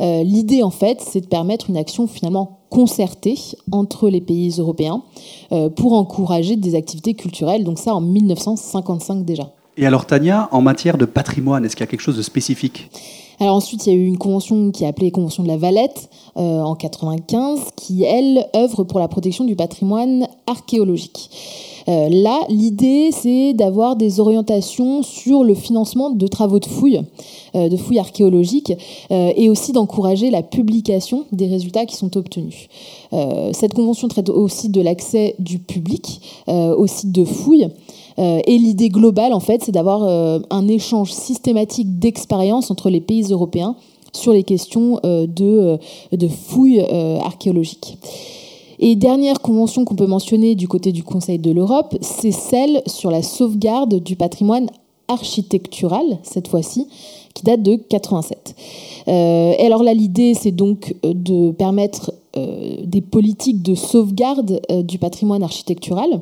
Euh, 0.00 0.22
l'idée, 0.22 0.62
en 0.62 0.70
fait, 0.70 1.00
c'est 1.00 1.22
de 1.22 1.26
permettre 1.26 1.70
une 1.70 1.78
action 1.78 2.06
finalement 2.06 2.58
concertée 2.68 3.38
entre 3.72 4.10
les 4.10 4.20
pays 4.20 4.50
européens 4.58 5.02
euh, 5.52 5.70
pour 5.70 5.94
encourager 5.94 6.56
des 6.56 6.74
activités 6.74 7.14
culturelles. 7.14 7.64
Donc 7.64 7.78
ça 7.78 7.94
en 7.94 8.02
1955 8.02 9.24
déjà. 9.24 9.50
Et 9.76 9.86
alors 9.86 10.06
Tania, 10.06 10.48
en 10.52 10.62
matière 10.62 10.98
de 10.98 11.04
patrimoine, 11.04 11.64
est-ce 11.64 11.76
qu'il 11.76 11.84
y 11.84 11.88
a 11.88 11.90
quelque 11.90 12.00
chose 12.00 12.16
de 12.16 12.22
spécifique? 12.22 12.90
Alors 13.38 13.56
ensuite, 13.56 13.86
il 13.86 13.92
y 13.92 13.96
a 13.96 13.98
eu 13.98 14.04
une 14.04 14.18
convention 14.18 14.70
qui 14.70 14.84
est 14.84 14.86
appelée 14.86 15.10
Convention 15.10 15.42
de 15.42 15.48
la 15.48 15.56
Valette 15.56 16.10
en 16.34 16.74
95, 16.74 17.58
qui 17.74 18.04
elle 18.04 18.46
œuvre 18.54 18.84
pour 18.84 19.00
la 19.00 19.08
protection 19.08 19.44
du 19.44 19.56
patrimoine 19.56 20.28
archéologique. 20.46 21.30
Euh, 21.88 22.08
là, 22.08 22.40
l'idée, 22.48 23.10
c'est 23.12 23.52
d'avoir 23.52 23.96
des 23.96 24.20
orientations 24.20 25.02
sur 25.02 25.44
le 25.44 25.54
financement 25.54 26.10
de 26.10 26.26
travaux 26.26 26.58
de 26.58 26.66
fouilles, 26.66 27.02
euh, 27.54 27.68
de 27.68 27.76
fouilles 27.76 27.98
archéologiques, 27.98 28.72
euh, 29.10 29.32
et 29.36 29.48
aussi 29.48 29.72
d'encourager 29.72 30.30
la 30.30 30.42
publication 30.42 31.24
des 31.32 31.46
résultats 31.46 31.86
qui 31.86 31.96
sont 31.96 32.16
obtenus. 32.16 32.68
cette 33.52 33.74
convention 33.74 34.06
traite 34.08 34.28
aussi 34.28 34.68
de 34.68 34.80
l'accès 34.80 35.34
du 35.38 35.58
public 35.58 36.20
aux 36.46 36.86
sites 36.86 37.12
de 37.12 37.24
fouilles. 37.24 37.68
Et 38.20 38.58
l'idée 38.58 38.90
globale, 38.90 39.32
en 39.32 39.40
fait, 39.40 39.64
c'est 39.64 39.72
d'avoir 39.72 40.02
un 40.50 40.68
échange 40.68 41.10
systématique 41.12 41.98
d'expériences 41.98 42.70
entre 42.70 42.90
les 42.90 43.00
pays 43.00 43.24
européens 43.30 43.76
sur 44.12 44.32
les 44.32 44.42
questions 44.42 45.00
de, 45.02 45.78
de 46.12 46.28
fouilles 46.28 46.80
archéologiques. 47.22 47.96
Et 48.82 48.96
dernière 48.96 49.40
convention 49.40 49.84
qu'on 49.84 49.94
peut 49.94 50.06
mentionner 50.06 50.54
du 50.54 50.66
côté 50.66 50.90
du 50.90 51.04
Conseil 51.04 51.38
de 51.38 51.50
l'Europe, 51.50 51.96
c'est 52.00 52.32
celle 52.32 52.82
sur 52.86 53.10
la 53.10 53.22
sauvegarde 53.22 54.02
du 54.02 54.16
patrimoine 54.16 54.70
architectural, 55.06 56.18
cette 56.22 56.48
fois-ci, 56.48 56.86
qui 57.34 57.44
date 57.44 57.62
de 57.62 57.76
87. 57.76 58.54
Euh, 59.08 59.52
et 59.58 59.66
alors 59.66 59.82
là, 59.82 59.92
l'idée, 59.92 60.32
c'est 60.32 60.50
donc 60.50 60.94
euh, 61.04 61.12
de 61.14 61.50
permettre 61.50 62.14
euh, 62.36 62.76
des 62.84 63.02
politiques 63.02 63.62
de 63.62 63.74
sauvegarde 63.74 64.62
du 64.84 64.98
patrimoine 64.98 65.42
architectural, 65.42 66.20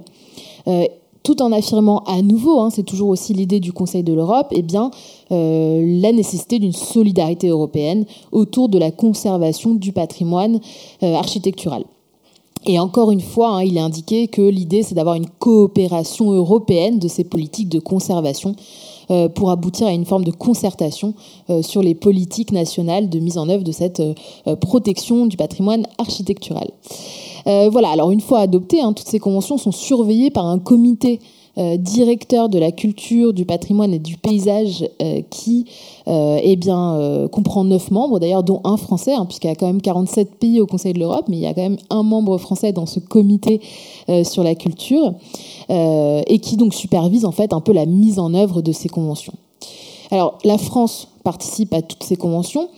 tout 1.29 1.43
en 1.43 1.53
affirmant 1.53 1.99
à 2.07 2.23
nouveau, 2.23 2.59
hein, 2.59 2.71
c'est 2.71 2.85
toujours 2.85 3.11
aussi 3.11 3.35
l'idée 3.35 3.61
du 3.61 3.75
Conseil 3.75 4.03
de 4.03 4.15
l'Europe, 4.15 4.47
eh 4.53 4.63
bien, 4.63 4.91
la 5.31 6.13
nécessité 6.13 6.59
d'une 6.59 6.73
solidarité 6.73 7.49
européenne 7.49 8.07
autour 8.33 8.71
de 8.71 8.79
la 8.79 8.91
conservation 8.91 9.75
du 9.75 9.93
patrimoine 9.93 10.59
architectural. 11.03 11.85
Et 12.67 12.79
encore 12.79 13.11
une 13.11 13.21
fois, 13.21 13.57
hein, 13.57 13.63
il 13.63 13.77
est 13.77 13.81
indiqué 13.81 14.29
que 14.29 14.43
l'idée, 14.43 14.83
c'est 14.83 14.95
d'avoir 14.95 15.15
une 15.15 15.29
coopération 15.29 16.33
européenne 16.33 16.99
de 16.99 17.09
ces 17.09 17.25
politiques 17.25 17.69
de 17.69 17.79
conservation 17.79 18.55
euh, 19.11 19.29
pour 19.29 19.51
aboutir 19.51 19.87
à 19.87 19.93
une 19.93 20.05
forme 20.05 20.25
de 20.25 20.31
concertation 20.31 21.15
euh, 21.51 21.63
sur 21.63 21.83
les 21.83 21.95
politiques 21.95 22.53
nationales 22.53 23.09
de 23.09 23.19
mise 23.21 23.39
en 23.39 23.49
œuvre 23.49 23.65
de 23.65 23.73
cette 23.73 24.01
euh, 24.01 24.57
protection 24.57 25.27
du 25.27 25.37
patrimoine 25.37 25.87
architectural. 25.99 26.71
Voilà, 27.45 27.91
alors 27.91 28.11
une 28.11 28.21
fois 28.21 28.41
adoptées, 28.41 28.81
hein, 28.81 28.93
toutes 28.93 29.09
ces 29.09 29.19
conventions 29.19 29.59
sont 29.59 29.73
surveillées 29.73 30.31
par 30.31 30.47
un 30.47 30.59
comité 30.59 31.21
euh, 31.59 31.77
directeur 31.77 32.49
de 32.49 32.57
la 32.57 32.71
culture, 32.71 33.33
du 33.33 33.45
patrimoine 33.45 33.93
et 33.93 33.99
du 33.99 34.17
paysage 34.17 34.89
euh, 35.03 35.23
qui 35.29 35.65
euh, 36.07 36.39
eh 36.41 36.57
comprend 37.33 37.65
neuf 37.65 37.91
membres, 37.91 38.21
d'ailleurs 38.21 38.45
dont 38.45 38.61
un 38.63 38.77
français, 38.77 39.15
hein, 39.15 39.25
puisqu'il 39.25 39.49
y 39.49 39.51
a 39.51 39.57
quand 39.57 39.67
même 39.67 39.81
47 39.81 40.37
pays 40.37 40.61
au 40.61 40.67
Conseil 40.67 40.93
de 40.93 41.01
l'Europe, 41.01 41.25
mais 41.27 41.37
il 41.37 41.41
y 41.41 41.47
a 41.47 41.55
quand 41.55 41.63
même 41.63 41.79
un 41.91 42.05
membre 42.05 42.39
français 42.39 42.73
dans 42.73 42.87
ce 42.87 43.01
comité 43.01 43.61
sur 44.23 44.45
la 44.45 44.55
culture, 44.55 45.15
et 45.69 46.39
qui 46.41 46.57
donc 46.57 46.75
supervise 46.75 47.25
en 47.25 47.33
fait 47.33 47.53
un 47.53 47.61
peu 47.61 47.73
la 47.73 47.87
mise 47.87 48.19
en 48.19 48.35
œuvre 48.35 48.63
de 48.63 48.71
ces 48.71 48.89
conventions. 48.89 49.35
Alors 50.11 50.39
la 50.45 50.59
France 50.59 51.09
participe 51.25 51.75
à 51.75 51.83
toutes 51.83 52.05
ces 52.05 52.17
conventions. 52.17 52.69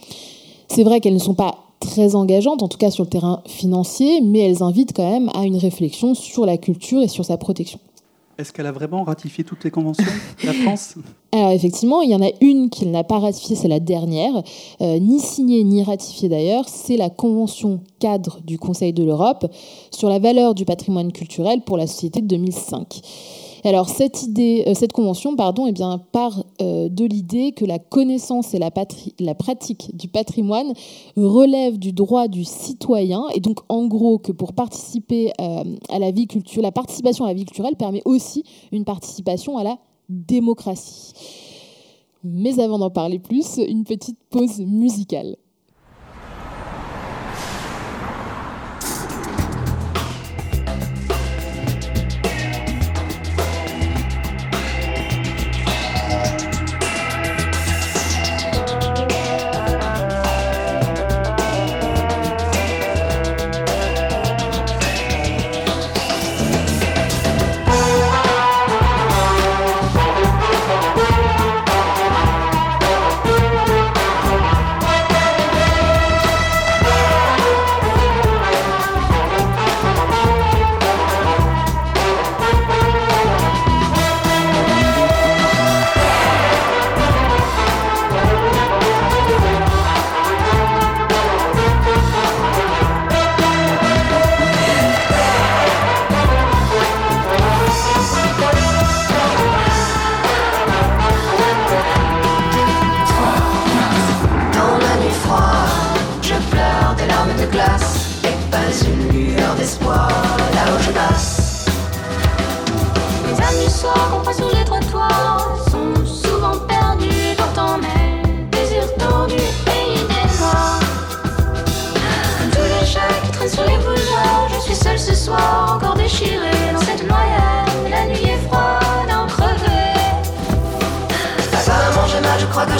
C'est 0.68 0.84
vrai 0.84 1.00
qu'elles 1.00 1.14
ne 1.14 1.18
sont 1.18 1.34
pas 1.34 1.56
très 1.80 2.14
engageantes, 2.14 2.62
en 2.62 2.68
tout 2.68 2.78
cas 2.78 2.90
sur 2.90 3.04
le 3.04 3.10
terrain 3.10 3.42
financier, 3.46 4.20
mais 4.20 4.40
elles 4.40 4.62
invitent 4.62 4.92
quand 4.94 5.10
même 5.10 5.30
à 5.34 5.44
une 5.44 5.56
réflexion 5.56 6.14
sur 6.14 6.46
la 6.46 6.58
culture 6.58 7.02
et 7.02 7.08
sur 7.08 7.24
sa 7.24 7.36
protection. 7.36 7.80
Est-ce 8.40 8.54
qu'elle 8.54 8.66
a 8.66 8.72
vraiment 8.72 9.02
ratifié 9.02 9.44
toutes 9.44 9.64
les 9.64 9.70
conventions, 9.70 10.06
la 10.44 10.54
France? 10.54 10.94
Alors 11.32 11.50
effectivement, 11.50 12.00
il 12.00 12.10
y 12.10 12.14
en 12.14 12.22
a 12.22 12.30
une 12.40 12.70
qu'il 12.70 12.90
n'a 12.90 13.04
pas 13.04 13.18
ratifiée, 13.18 13.54
c'est 13.54 13.68
la 13.68 13.80
dernière, 13.80 14.42
euh, 14.80 14.98
ni 14.98 15.20
signée 15.20 15.62
ni 15.62 15.82
ratifiée 15.82 16.30
d'ailleurs, 16.30 16.66
c'est 16.66 16.96
la 16.96 17.10
Convention 17.10 17.80
cadre 17.98 18.40
du 18.46 18.58
Conseil 18.58 18.94
de 18.94 19.04
l'Europe 19.04 19.46
sur 19.90 20.08
la 20.08 20.18
valeur 20.18 20.54
du 20.54 20.64
patrimoine 20.64 21.12
culturel 21.12 21.60
pour 21.60 21.76
la 21.76 21.86
société 21.86 22.22
de 22.22 22.26
2005. 22.28 23.02
Alors 23.64 23.88
cette 23.88 24.22
idée, 24.22 24.64
euh, 24.66 24.74
cette 24.74 24.92
convention, 24.92 25.36
pardon, 25.36 25.66
eh 25.66 25.72
bien, 25.72 25.98
part 25.98 26.44
euh, 26.62 26.88
de 26.88 27.04
l'idée 27.04 27.52
que 27.52 27.64
la 27.64 27.78
connaissance 27.78 28.54
et 28.54 28.58
la, 28.58 28.70
la, 29.18 29.34
pratique 29.34 29.94
du 29.94 30.08
patrimoine 30.08 30.72
relèvent 31.16 31.78
du 31.78 31.92
droit 31.92 32.28
du 32.28 32.44
citoyen, 32.44 33.24
et 33.34 33.40
donc 33.40 33.60
en 33.68 33.86
gros 33.86 34.18
que 34.18 34.32
pour 34.32 34.54
participer 34.54 35.32
euh, 35.40 35.64
à 35.90 35.98
la 35.98 36.10
vie 36.10 36.26
culturelle, 36.26 36.62
la 36.62 36.72
participation 36.72 37.24
à 37.26 37.28
la 37.28 37.34
vie 37.34 37.44
culturelle 37.44 37.76
permet 37.76 38.02
aussi 38.06 38.44
une 38.72 38.84
participation 38.84 39.58
à 39.58 39.64
la 39.64 39.78
démocratie. 40.08 41.12
Mais 42.24 42.58
avant 42.60 42.78
d'en 42.78 42.90
parler 42.90 43.18
plus, 43.18 43.58
une 43.58 43.84
petite 43.84 44.18
pause 44.30 44.60
musicale. 44.60 45.36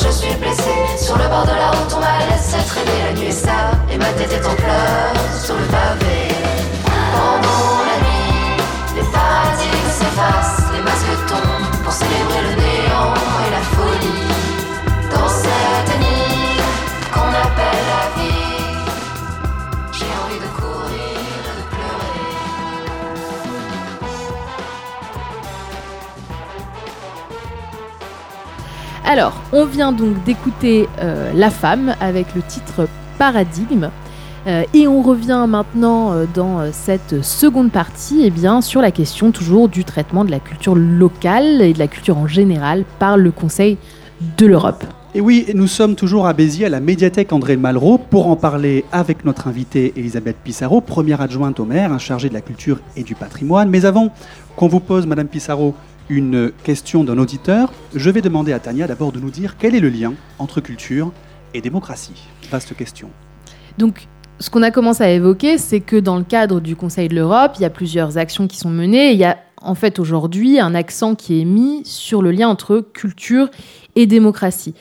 je 0.02 0.10
suis 0.10 0.34
blessé. 0.34 0.70
Sur 0.96 1.16
le 1.18 1.28
bord 1.28 1.44
de 1.44 1.54
la 1.54 1.70
route, 1.70 1.92
on 1.96 2.00
m'a 2.00 2.26
laissé 2.30 2.56
traîner. 2.66 2.98
La 3.06 3.12
nuit 3.12 3.28
est 3.28 3.32
ça, 3.32 3.70
et 3.92 3.98
ma 3.98 4.10
tête 4.16 4.32
est 4.32 4.46
en 4.46 4.54
pleurs 4.54 5.14
sur 5.44 5.54
le 5.54 5.66
pavé. 5.66 6.28
Pendant 7.12 7.84
la 7.88 7.96
nuit, 8.04 8.62
les 8.96 9.06
paradis 9.12 9.80
s'effacent, 9.98 10.72
les 10.74 10.82
masques 10.82 11.26
tombent 11.28 11.82
pour 11.84 11.92
célébrer 11.92 12.42
le 12.48 12.54
néant 12.62 13.14
et 13.46 13.50
la 13.50 13.62
folie. 13.74 14.29
Alors, 29.10 29.42
on 29.52 29.64
vient 29.64 29.90
donc 29.90 30.22
d'écouter 30.22 30.88
euh, 31.00 31.32
La 31.34 31.50
femme 31.50 31.96
avec 31.98 32.32
le 32.36 32.42
titre 32.42 32.86
Paradigme. 33.18 33.90
Euh, 34.46 34.62
et 34.72 34.86
on 34.86 35.02
revient 35.02 35.46
maintenant 35.48 36.12
euh, 36.12 36.26
dans 36.32 36.72
cette 36.72 37.24
seconde 37.24 37.72
partie 37.72 38.22
eh 38.24 38.62
sur 38.62 38.80
la 38.80 38.92
question 38.92 39.32
toujours 39.32 39.68
du 39.68 39.84
traitement 39.84 40.24
de 40.24 40.30
la 40.30 40.38
culture 40.38 40.76
locale 40.76 41.60
et 41.60 41.72
de 41.72 41.80
la 41.80 41.88
culture 41.88 42.18
en 42.18 42.28
général 42.28 42.84
par 43.00 43.16
le 43.16 43.32
Conseil 43.32 43.78
de 44.38 44.46
l'Europe. 44.46 44.84
Et 45.16 45.20
oui, 45.20 45.46
nous 45.56 45.66
sommes 45.66 45.96
toujours 45.96 46.28
à 46.28 46.32
Béziers, 46.32 46.66
à 46.66 46.68
la 46.68 46.78
médiathèque 46.78 47.32
André 47.32 47.56
Malraux, 47.56 47.98
pour 47.98 48.28
en 48.28 48.36
parler 48.36 48.84
avec 48.92 49.24
notre 49.24 49.48
invitée 49.48 49.92
Elisabeth 49.96 50.36
Pissarro, 50.36 50.80
première 50.80 51.20
adjointe 51.20 51.58
au 51.58 51.64
maire, 51.64 51.98
chargée 51.98 52.28
de 52.28 52.34
la 52.34 52.42
culture 52.42 52.78
et 52.96 53.02
du 53.02 53.16
patrimoine. 53.16 53.70
Mais 53.70 53.86
avant 53.86 54.12
qu'on 54.54 54.68
vous 54.68 54.78
pose, 54.78 55.08
Madame 55.08 55.26
Pissarro, 55.26 55.74
une 56.10 56.50
question 56.64 57.04
d'un 57.04 57.16
auditeur, 57.18 57.72
je 57.94 58.10
vais 58.10 58.20
demander 58.20 58.52
à 58.52 58.58
Tania 58.58 58.86
d'abord 58.86 59.12
de 59.12 59.20
nous 59.20 59.30
dire 59.30 59.56
quel 59.58 59.74
est 59.74 59.80
le 59.80 59.88
lien 59.88 60.12
entre 60.38 60.60
culture 60.60 61.12
et 61.54 61.60
démocratie. 61.60 62.28
Vaste 62.50 62.76
question. 62.76 63.08
Donc, 63.78 64.08
ce 64.40 64.50
qu'on 64.50 64.62
a 64.62 64.72
commencé 64.72 65.04
à 65.04 65.10
évoquer, 65.10 65.56
c'est 65.56 65.80
que 65.80 65.96
dans 65.96 66.18
le 66.18 66.24
cadre 66.24 66.60
du 66.60 66.74
Conseil 66.74 67.08
de 67.08 67.14
l'Europe, 67.14 67.52
il 67.56 67.62
y 67.62 67.64
a 67.64 67.70
plusieurs 67.70 68.18
actions 68.18 68.48
qui 68.48 68.58
sont 68.58 68.70
menées. 68.70 69.12
il 69.12 69.18
y 69.18 69.24
a 69.24 69.38
en 69.62 69.74
fait 69.74 69.98
aujourd'hui 69.98 70.58
un 70.58 70.74
accent 70.74 71.14
qui 71.14 71.40
est 71.40 71.44
mis 71.44 71.82
sur 71.84 72.22
le 72.22 72.32
lien 72.32 72.48
entre 72.48 72.80
culture 72.80 73.48
et 73.94 74.06
démocratie. 74.06 74.74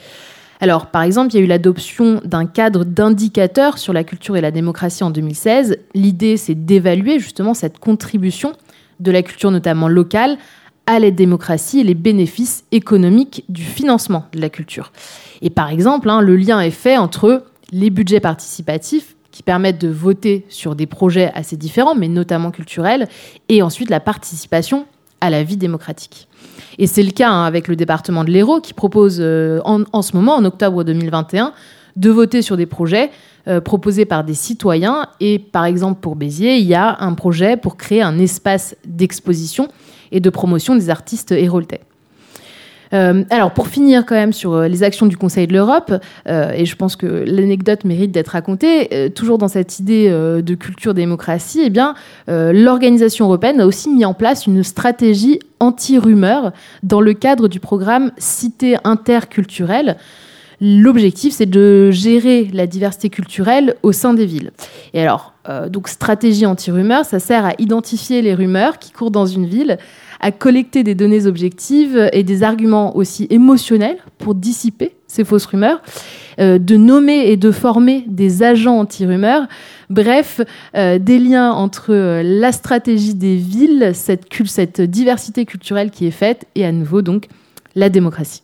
Alors, 0.60 0.86
par 0.86 1.02
exemple, 1.02 1.32
il 1.32 1.38
y 1.38 1.40
a 1.40 1.44
eu 1.44 1.48
l'adoption 1.48 2.20
d'un 2.24 2.46
cadre 2.46 2.84
d'indicateurs 2.84 3.78
sur 3.78 3.92
la 3.92 4.04
culture 4.04 4.36
et 4.36 4.40
la 4.40 4.50
démocratie 4.50 5.04
en 5.04 5.10
2016. 5.10 5.78
L'idée, 5.94 6.36
c'est 6.36 6.54
d'évaluer 6.54 7.18
justement 7.18 7.54
cette 7.54 7.78
contribution 7.78 8.52
de 8.98 9.10
la 9.10 9.22
culture, 9.22 9.50
notamment 9.50 9.88
locale, 9.88 10.36
à 10.86 10.98
la 10.98 11.10
démocratie 11.10 11.80
et 11.80 11.84
les 11.84 11.94
bénéfices 11.94 12.64
économiques 12.72 13.44
du 13.48 13.62
financement 13.62 14.26
de 14.32 14.40
la 14.40 14.50
culture. 14.50 14.92
Et 15.42 15.50
par 15.50 15.70
exemple, 15.70 16.10
hein, 16.10 16.20
le 16.20 16.36
lien 16.36 16.60
est 16.60 16.70
fait 16.70 16.96
entre 16.96 17.44
les 17.72 17.90
budgets 17.90 18.20
participatifs 18.20 19.16
qui 19.30 19.42
permettent 19.42 19.80
de 19.80 19.88
voter 19.88 20.44
sur 20.48 20.74
des 20.74 20.86
projets 20.86 21.30
assez 21.34 21.56
différents, 21.56 21.94
mais 21.94 22.08
notamment 22.08 22.50
culturels, 22.50 23.08
et 23.48 23.62
ensuite 23.62 23.90
la 23.90 24.00
participation 24.00 24.86
à 25.20 25.30
la 25.30 25.42
vie 25.42 25.56
démocratique. 25.56 26.28
Et 26.78 26.86
c'est 26.86 27.02
le 27.02 27.10
cas 27.10 27.30
hein, 27.30 27.44
avec 27.44 27.68
le 27.68 27.76
département 27.76 28.24
de 28.24 28.30
l'Hérault 28.30 28.60
qui 28.60 28.74
propose 28.74 29.18
euh, 29.20 29.60
en, 29.64 30.02
ce 30.02 30.16
moment, 30.16 30.34
en 30.34 30.44
octobre 30.44 30.82
2021, 30.82 31.52
de 31.96 32.10
voter 32.10 32.42
sur 32.42 32.56
des 32.56 32.66
projets 32.66 33.10
euh, 33.48 33.60
proposés 33.60 34.04
par 34.04 34.24
des 34.24 34.34
citoyens. 34.34 35.06
Et 35.20 35.38
par 35.38 35.64
exemple, 35.64 36.00
pour 36.00 36.16
Béziers, 36.16 36.56
il 36.56 36.66
y 36.66 36.74
a 36.74 36.96
un 37.00 37.14
projet 37.14 37.56
pour 37.56 37.76
créer 37.76 38.02
un 38.02 38.18
espace 38.18 38.76
d'exposition 38.86 39.68
et 40.12 40.20
de 40.20 40.30
promotion 40.30 40.74
des 40.74 40.90
artistes 40.90 41.32
héroltais. 41.32 41.80
Euh, 42.92 43.24
alors, 43.30 43.52
pour 43.52 43.68
finir 43.68 44.04
quand 44.04 44.14
même 44.14 44.32
sur 44.32 44.52
euh, 44.52 44.68
les 44.68 44.82
actions 44.82 45.06
du 45.06 45.16
Conseil 45.16 45.46
de 45.46 45.52
l'Europe, 45.52 45.92
euh, 46.28 46.52
et 46.52 46.66
je 46.66 46.76
pense 46.76 46.96
que 46.96 47.06
l'anecdote 47.06 47.84
mérite 47.84 48.10
d'être 48.10 48.28
racontée, 48.28 49.10
toujours 49.14 49.38
dans 49.38 49.48
cette 49.48 49.78
idée 49.78 50.10
de 50.10 50.54
culture-démocratie, 50.54 51.62
eh 51.64 51.70
bien, 51.70 51.94
l'organisation 52.28 53.26
européenne 53.26 53.60
a 53.60 53.66
aussi 53.66 53.88
mis 53.90 54.04
en 54.04 54.14
place 54.14 54.46
une 54.46 54.62
stratégie 54.62 55.38
anti-rumeur 55.60 56.52
dans 56.82 57.00
le 57.00 57.12
cadre 57.12 57.48
du 57.48 57.60
programme 57.60 58.12
Cité 58.18 58.76
interculturelle. 58.84 59.96
L'objectif, 60.60 61.32
c'est 61.32 61.46
de 61.46 61.90
gérer 61.90 62.48
la 62.52 62.66
diversité 62.66 63.08
culturelle 63.08 63.76
au 63.82 63.92
sein 63.92 64.12
des 64.12 64.26
villes. 64.26 64.52
Et 64.92 65.00
alors, 65.00 65.32
donc 65.68 65.88
stratégie 65.88 66.44
anti-rumeur, 66.44 67.04
ça 67.04 67.18
sert 67.18 67.46
à 67.46 67.54
identifier 67.58 68.20
les 68.20 68.34
rumeurs 68.34 68.78
qui 68.78 68.92
courent 68.92 69.10
dans 69.10 69.26
une 69.26 69.46
ville, 69.46 69.78
à 70.20 70.32
collecter 70.32 70.84
des 70.84 70.94
données 70.94 71.26
objectives 71.26 72.10
et 72.12 72.22
des 72.22 72.42
arguments 72.42 72.96
aussi 72.96 73.26
émotionnels 73.30 73.96
pour 74.18 74.34
dissiper 74.34 74.92
ces 75.10 75.24
fausses 75.24 75.46
rumeurs, 75.46 75.82
euh, 76.38 76.58
de 76.58 76.76
nommer 76.76 77.30
et 77.30 77.36
de 77.36 77.50
former 77.50 78.04
des 78.06 78.42
agents 78.42 78.78
anti-rumeurs. 78.78 79.48
Bref, 79.88 80.40
euh, 80.76 80.98
des 80.98 81.18
liens 81.18 81.50
entre 81.50 81.92
euh, 81.92 82.22
la 82.22 82.52
stratégie 82.52 83.14
des 83.14 83.36
villes, 83.36 83.90
cette, 83.94 84.26
cette 84.46 84.80
diversité 84.80 85.44
culturelle 85.44 85.90
qui 85.90 86.06
est 86.06 86.12
faite, 86.12 86.46
et 86.54 86.64
à 86.64 86.70
nouveau 86.70 87.02
donc 87.02 87.26
la 87.74 87.88
démocratie. 87.88 88.42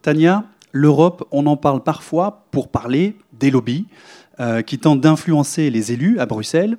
Tania, 0.00 0.44
l'Europe, 0.72 1.26
on 1.30 1.46
en 1.46 1.56
parle 1.56 1.82
parfois 1.82 2.46
pour 2.50 2.68
parler 2.68 3.16
des 3.38 3.50
lobbies 3.50 3.86
qui 4.66 4.78
tentent 4.78 5.00
d'influencer 5.00 5.70
les 5.70 5.92
élus 5.92 6.18
à 6.18 6.26
Bruxelles 6.26 6.76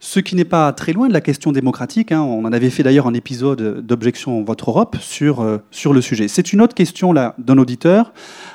ce 0.00 0.18
qui 0.18 0.34
n'est 0.34 0.46
pas 0.46 0.72
très 0.72 0.94
loin 0.94 1.08
de 1.08 1.12
la 1.12 1.20
question 1.20 1.52
démocratique. 1.52 2.10
Hein. 2.10 2.22
On 2.22 2.44
en 2.46 2.52
avait 2.52 2.70
fait 2.70 2.82
d'ailleurs 2.82 3.06
un 3.06 3.12
épisode 3.12 3.86
d'Objection 3.86 4.42
Votre 4.42 4.70
Europe 4.70 4.96
sur, 4.98 5.40
euh, 5.40 5.58
le 5.92 6.00
sujet. 6.00 6.26
C'est 6.26 6.52
une 6.52 6.62
autre 6.62 6.74
question 6.74 7.12
d'un 7.12 7.58
auditeur 7.58 8.12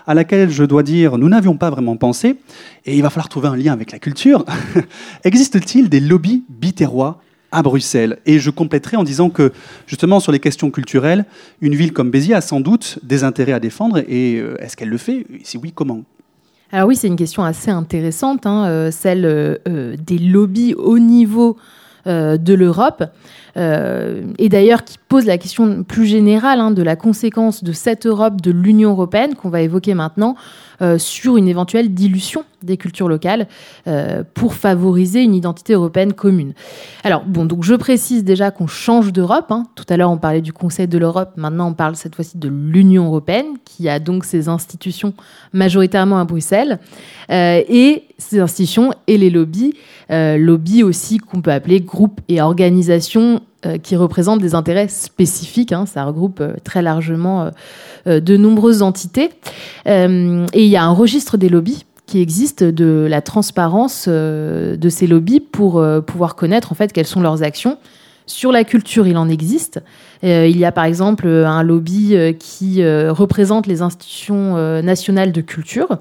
à 0.08 0.16
laquelle 0.16 0.50
je 0.50 0.64
dois 0.64 0.82
dire 0.84 1.18
nous 1.18 1.30
n'avions 1.30 1.56
pas 1.56 1.70
vraiment 1.70 1.96
pensé 1.98 2.38
et 2.86 2.96
il 2.96 3.04
va 3.04 3.12
falloir 3.12 3.30
trouver 3.30 3.48
un 3.48 3.56
lien 3.56 3.74
avec 3.74 3.92
la 3.92 4.00
culture. 4.00 4.44
Existe-t-il 5.24 5.88
des 5.88 6.00
lobbies 6.00 6.44
biterrois 6.50 7.22
à 7.52 7.62
Bruxelles 7.62 8.18
Et 8.26 8.40
je 8.40 8.50
compléterai 8.50 8.98
en 8.98 9.04
disant 9.04 9.30
que 9.30 9.52
justement 9.88 10.20
sur 10.20 10.32
les 10.32 10.40
questions 10.40 10.72
culturelles, 10.72 11.26
une 11.62 11.76
ville 11.76 11.94
comme 11.94 12.12
Béziers 12.12 12.36
a 12.36 12.42
sans 12.42 12.60
doute 12.60 13.00
des 13.04 13.24
intérêts 13.24 13.54
à 13.54 13.60
défendre 13.60 14.00
et 14.08 14.40
euh, 14.40 14.56
est-ce 14.60 14.76
qu'elle 14.76 14.90
le 14.90 14.98
fait? 14.98 15.26
Si 15.44 15.58
oui, 15.58 15.72
comment? 15.74 16.02
Alors 16.72 16.88
oui, 16.88 16.96
c'est 16.96 17.08
une 17.08 17.16
question 17.16 17.44
assez 17.44 17.72
intéressante, 17.72 18.46
hein, 18.46 18.66
euh, 18.66 18.92
celle 18.92 19.26
euh, 19.26 19.96
des 19.98 20.18
lobbies 20.18 20.74
au 20.74 21.00
niveau 21.00 21.58
de 22.08 22.54
l'Europe. 22.54 23.04
et 23.56 24.50
d'ailleurs 24.50 24.84
qui 24.84 25.00
pose 25.10 25.26
la 25.26 25.40
question 25.40 25.82
plus 25.82 26.06
générale 26.06 26.60
hein, 26.60 26.70
de 26.70 26.84
la 26.84 26.96
conséquence 26.96 27.64
de 27.64 27.72
cette 27.72 28.06
Europe, 28.06 28.42
de 28.42 28.52
l'Union 28.52 28.92
européenne 28.92 29.34
qu'on 29.34 29.50
va 29.50 29.62
évoquer 29.62 29.96
maintenant, 29.96 30.36
euh, 30.82 30.98
sur 30.98 31.38
une 31.38 31.48
éventuelle 31.48 31.94
dilution 31.94 32.44
des 32.64 32.78
cultures 32.78 33.08
locales 33.08 33.48
euh, 33.88 34.24
pour 34.34 34.56
favoriser 34.56 35.22
une 35.22 35.36
identité 35.36 35.74
européenne 35.74 36.14
commune. 36.14 36.54
Alors, 37.04 37.24
bon, 37.26 37.46
donc 37.46 37.64
je 37.64 37.76
précise 37.76 38.24
déjà 38.24 38.52
qu'on 38.52 38.68
change 38.68 39.14
d'Europe. 39.14 39.52
Hein. 39.52 39.64
Tout 39.76 39.86
à 39.90 39.98
l'heure, 39.98 40.12
on 40.12 40.18
parlait 40.18 40.42
du 40.42 40.52
Conseil 40.52 40.88
de 40.88 40.98
l'Europe. 40.98 41.34
Maintenant, 41.38 41.70
on 41.70 41.74
parle 41.74 41.96
cette 41.96 42.16
fois-ci 42.16 42.38
de 42.38 42.50
l'Union 42.50 43.06
européenne, 43.06 43.58
qui 43.64 43.88
a 43.88 44.00
donc 44.00 44.26
ses 44.26 44.50
institutions 44.50 45.14
majoritairement 45.54 46.20
à 46.20 46.26
Bruxelles. 46.26 46.80
Euh, 47.30 47.62
et 47.70 48.04
ces 48.18 48.40
institutions 48.40 48.92
et 49.08 49.18
les 49.18 49.30
lobbies, 49.30 49.74
lobbies 50.10 50.84
aussi 50.84 51.18
qu'on 51.18 51.42
peut 51.42 51.52
appeler 51.52 51.82
groupes 51.82 52.22
et 52.30 52.42
organisations 52.42 53.42
qui 53.82 53.96
représentent 53.96 54.42
des 54.42 54.56
intérêts 54.56 54.88
spécifiques. 54.88 55.72
Hein. 55.72 55.86
ça 55.86 56.06
regroupe 56.06 56.44
très 56.64 56.82
largement 56.82 57.52
euh, 58.08 58.20
de 58.20 58.38
nombreuses 58.38 58.84
entités. 58.84 59.32
Euh, 59.88 60.46
et 60.54 60.64
il 60.64 60.70
y 60.70 60.78
a 60.78 60.84
un 60.84 60.92
registre 60.92 61.38
des 61.38 61.50
lobbies 61.50 61.86
qui 62.06 62.22
existe 62.22 62.64
de 62.64 63.08
la 63.10 63.22
transparence 63.22 64.06
euh, 64.08 64.78
de 64.78 64.90
ces 64.90 65.08
lobbies 65.08 65.40
pour 65.40 65.84
pouvoir 66.06 66.36
connaître 66.36 66.72
en 66.72 66.76
fait 66.76 66.94
quelles 66.94 67.08
sont 67.08 67.22
leurs 67.22 67.42
actions. 67.42 67.78
Sur 68.28 68.52
la 68.52 68.64
culture, 68.64 69.08
il 69.08 69.18
en 69.18 69.30
existe. 69.30 69.82
il 70.24 70.58
y 70.58 70.66
a 70.66 70.72
par 70.72 70.86
exemple 70.86 71.28
un 71.28 71.62
lobby 71.62 72.16
qui 72.40 72.84
représente 72.84 73.68
les 73.68 73.84
institutions 73.84 74.56
nationales 74.82 75.32
de 75.32 75.42
culture. 75.42 76.00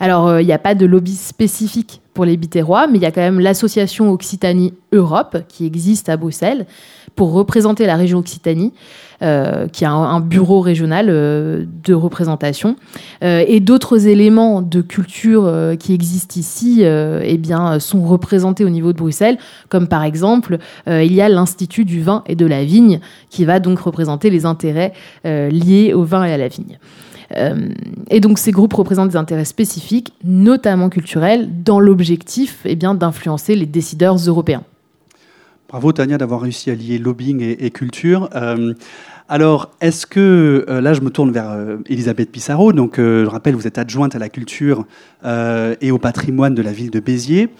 Alors, 0.00 0.40
il 0.40 0.46
n'y 0.46 0.52
a 0.52 0.58
pas 0.58 0.74
de 0.74 0.84
lobby 0.84 1.14
spécifique 1.14 2.00
pour 2.12 2.24
les 2.24 2.36
Biterrois, 2.36 2.88
mais 2.88 2.98
il 2.98 3.02
y 3.02 3.06
a 3.06 3.12
quand 3.12 3.20
même 3.20 3.38
l'association 3.38 4.10
Occitanie 4.10 4.74
Europe 4.90 5.44
qui 5.46 5.64
existe 5.64 6.08
à 6.08 6.16
Bruxelles 6.16 6.66
pour 7.16 7.32
représenter 7.32 7.86
la 7.86 7.96
région 7.96 8.18
Occitanie. 8.18 8.72
Euh, 9.22 9.68
qui 9.68 9.84
a 9.84 9.92
un, 9.92 10.18
bureau 10.20 10.62
régional 10.62 11.08
euh, 11.10 11.66
de 11.84 11.92
représentation, 11.92 12.76
euh, 13.22 13.44
et 13.46 13.60
d'autres 13.60 14.06
éléments 14.06 14.62
de 14.62 14.80
culture 14.80 15.52
qui 15.78 15.92
existent 15.92 16.40
ici, 16.40 16.82
eh 16.82 17.36
bien, 17.36 17.78
sont 17.80 18.02
représentés 18.02 18.64
au 18.64 18.70
niveau 18.70 18.94
de 18.94 18.98
Bruxelles, 18.98 19.36
comme 19.68 19.88
par 19.88 20.04
exemple, 20.04 20.56
il 20.86 21.12
y 21.12 21.20
a 21.20 21.28
l'Institut 21.28 21.84
du 21.84 22.00
vin 22.00 22.22
et 22.26 22.34
de 22.34 22.46
la 22.46 22.64
vigne, 22.64 23.00
qui 23.28 23.44
va 23.44 23.60
donc 23.60 23.80
représenter 23.80 24.30
les 24.30 24.46
intérêts 24.46 24.92
liés 25.24 25.92
au 25.94 26.04
vin 26.04 26.24
et 26.24 26.32
à 26.32 26.38
la 26.38 26.48
vigne. 26.48 26.78
et 28.10 28.20
donc 28.20 28.38
ces 28.38 28.52
groupes 28.52 28.74
représentent 28.74 29.10
des 29.10 29.16
intérêts 29.16 29.44
spécifiques, 29.44 30.14
notamment 30.24 30.88
culturels, 30.88 31.48
dans 31.62 31.80
l'objectif 31.80 32.60
eh 32.64 32.76
d'influencer 32.76 33.54
les 33.54 33.66
décideurs 33.66 34.16
européens. 34.16 34.62
Bravo 35.70 35.92
Tania 35.92 36.18
d'avoir 36.18 36.40
réussi 36.40 36.68
à 36.72 36.74
lier 36.74 36.98
lobbying 36.98 37.40
et, 37.40 37.70
culture. 37.70 38.28
Alors, 39.28 39.70
est-ce 39.80 40.04
que, 40.04 40.66
euh, 40.68 40.80
là 40.80 40.92
je 40.92 41.00
me 41.02 41.10
tourne 41.10 41.30
vers 41.30 41.52
euh, 41.52 41.76
Elisabeth 41.88 42.32
Pissarro, 42.32 42.72
donc 42.72 42.98
euh, 42.98 43.24
je 43.24 43.30
rappelle, 43.30 43.54
vous 43.54 43.68
êtes 43.68 43.78
adjointe 43.78 44.16
à 44.16 44.18
la 44.18 44.28
culture 44.28 44.84
et 45.80 45.92
au 45.92 45.98
patrimoine 45.98 46.56
de 46.56 46.62
la 46.62 46.72
ville 46.72 46.90
de 46.90 46.98
Béziers. 46.98 47.50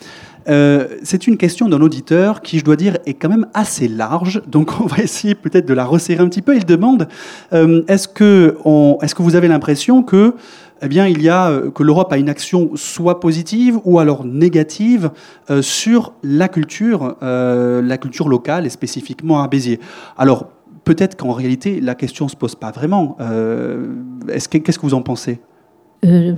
c'est 0.47 1.29
une 1.29 1.37
question 1.37 1.69
d'un 1.69 1.81
auditeur 1.81 2.43
qui, 2.43 2.59
je 2.59 2.65
dois 2.65 2.75
dire, 2.75 2.99
est 3.07 3.15
quand 3.15 3.29
même 3.29 3.47
assez 3.55 3.87
large, 3.87 4.43
donc 4.49 4.81
on 4.81 4.87
va 4.87 4.99
essayer 5.05 5.37
peut-être 5.37 5.67
de 5.67 5.75
la 5.75 5.85
resserrer 5.85 6.25
un 6.25 6.29
petit 6.29 6.43
peu. 6.43 6.57
Il 6.57 6.65
demande, 6.65 7.07
est-ce 7.53 8.09
que, 8.09 8.57
est 9.03 9.15
que 9.15 9.23
vous 9.23 9.37
avez 9.37 9.47
l'impression 9.47 10.03
que 10.03 10.35
eh 10.83 10.89
bien, 10.89 11.07
il 11.07 11.23
y 11.23 11.29
a 11.29 11.61
que 11.75 11.83
l'Europe 11.83 12.13
a 12.13 12.19
une 12.19 12.29
action 12.29 12.71
soit 12.75 13.21
positive 13.21 13.79
ou 13.85 13.99
alors 13.99 14.25
négative 14.25 15.11
sur 15.61 16.13
la 16.23 16.49
culture, 16.49 17.17
la 17.21 17.99
culture 17.99 18.29
locale 18.29 18.67
et 18.67 18.71
spécifiquement 18.71 19.43
à 19.43 19.49
Béziers. 19.49 19.81
Alors, 20.17 20.49
peut-être 20.85 21.17
qu'en 21.17 21.33
réalité, 21.33 21.81
la 21.81 21.95
question 21.95 22.27
ne 22.27 22.31
se 22.31 22.37
pose 22.37 22.55
pas 22.55 22.71
vraiment. 22.71 23.17
Euh, 23.21 23.95
qu'est-ce 24.29 24.79
que 24.79 24.83
vous 24.83 24.95
en 24.95 25.03
pensez? 25.03 25.41
Euh, 26.05 26.35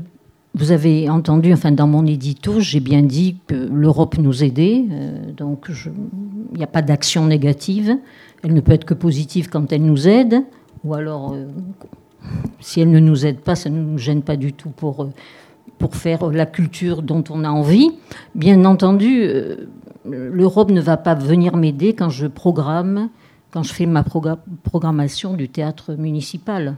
Vous 0.54 0.72
avez 0.72 1.08
entendu, 1.08 1.52
enfin, 1.52 1.72
dans 1.72 1.86
mon 1.86 2.04
édito, 2.06 2.60
j'ai 2.60 2.80
bien 2.80 3.02
dit 3.02 3.38
que 3.46 3.54
l'Europe 3.54 4.18
nous 4.18 4.44
aidait. 4.44 4.84
Euh, 4.90 5.32
donc, 5.32 5.70
il 5.70 6.58
n'y 6.58 6.64
a 6.64 6.68
pas 6.68 6.82
d'action 6.82 7.26
négative. 7.26 7.96
Elle 8.42 8.54
ne 8.54 8.60
peut 8.60 8.72
être 8.72 8.84
que 8.84 8.94
positive 8.94 9.48
quand 9.48 9.72
elle 9.72 9.84
nous 9.84 10.08
aide. 10.08 10.42
Ou 10.84 10.94
alors, 10.94 11.34
si 12.60 12.80
elle 12.80 12.90
ne 12.90 13.00
nous 13.00 13.26
aide 13.26 13.40
pas, 13.40 13.54
ça 13.54 13.70
ne 13.70 13.80
nous 13.80 13.98
gêne 13.98 14.22
pas 14.22 14.36
du 14.36 14.52
tout 14.52 14.70
pour, 14.70 15.08
pour 15.78 15.96
faire 15.96 16.26
la 16.30 16.46
culture 16.46 17.02
dont 17.02 17.24
on 17.30 17.44
a 17.44 17.50
envie. 17.50 17.90
Bien 18.34 18.64
entendu, 18.64 19.28
l'Europe 20.04 20.70
ne 20.70 20.80
va 20.80 20.96
pas 20.96 21.14
venir 21.14 21.56
m'aider 21.56 21.94
quand 21.94 22.10
je 22.10 22.26
programme 22.26 23.08
quand 23.52 23.62
je 23.62 23.72
fais 23.72 23.86
ma 23.86 24.02
programmation 24.02 25.34
du 25.34 25.48
théâtre 25.48 25.94
municipal. 25.94 26.76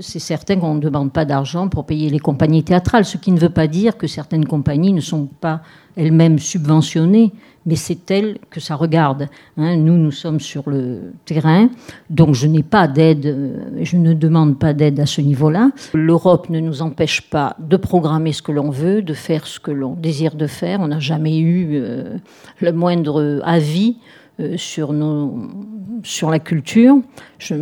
C'est 0.00 0.18
certain 0.18 0.56
qu'on 0.56 0.74
ne 0.74 0.80
demande 0.80 1.12
pas 1.12 1.24
d'argent 1.24 1.68
pour 1.68 1.84
payer 1.84 2.10
les 2.10 2.18
compagnies 2.18 2.64
théâtrales, 2.64 3.04
ce 3.04 3.18
qui 3.18 3.30
ne 3.30 3.38
veut 3.38 3.50
pas 3.50 3.66
dire 3.66 3.96
que 3.96 4.06
certaines 4.06 4.46
compagnies 4.46 4.92
ne 4.92 5.00
sont 5.00 5.26
pas 5.26 5.60
elles-mêmes 5.94 6.38
subventionnées, 6.38 7.32
mais 7.66 7.76
c'est 7.76 8.10
elles 8.10 8.38
que 8.48 8.60
ça 8.60 8.76
regarde. 8.76 9.28
Hein. 9.56 9.76
nous, 9.76 9.96
nous 9.96 10.12
sommes 10.12 10.40
sur 10.40 10.70
le 10.70 11.12
terrain, 11.24 11.68
donc 12.08 12.34
je 12.34 12.46
n'ai 12.46 12.62
pas 12.62 12.88
d'aide, 12.88 13.26
euh, 13.26 13.56
je 13.82 13.96
ne 13.96 14.14
demande 14.14 14.58
pas 14.58 14.72
d'aide 14.72 15.00
à 15.00 15.06
ce 15.06 15.20
niveau-là. 15.20 15.70
L'Europe 15.92 16.48
ne 16.48 16.60
nous 16.60 16.80
empêche 16.80 17.28
pas 17.28 17.56
de 17.58 17.76
programmer 17.76 18.32
ce 18.32 18.42
que 18.42 18.52
l'on 18.52 18.70
veut, 18.70 19.02
de 19.02 19.14
faire 19.14 19.46
ce 19.46 19.60
que 19.60 19.72
l'on 19.72 19.94
désire 19.94 20.36
de 20.36 20.46
faire. 20.46 20.80
On 20.80 20.88
n'a 20.88 21.00
jamais 21.00 21.38
eu 21.38 21.70
euh, 21.72 22.16
le 22.60 22.72
moindre 22.72 23.42
avis 23.44 23.96
euh, 24.38 24.56
sur, 24.56 24.92
nos, 24.92 25.36
sur 26.02 26.30
la 26.30 26.38
culture. 26.38 26.96
Je, 27.38 27.54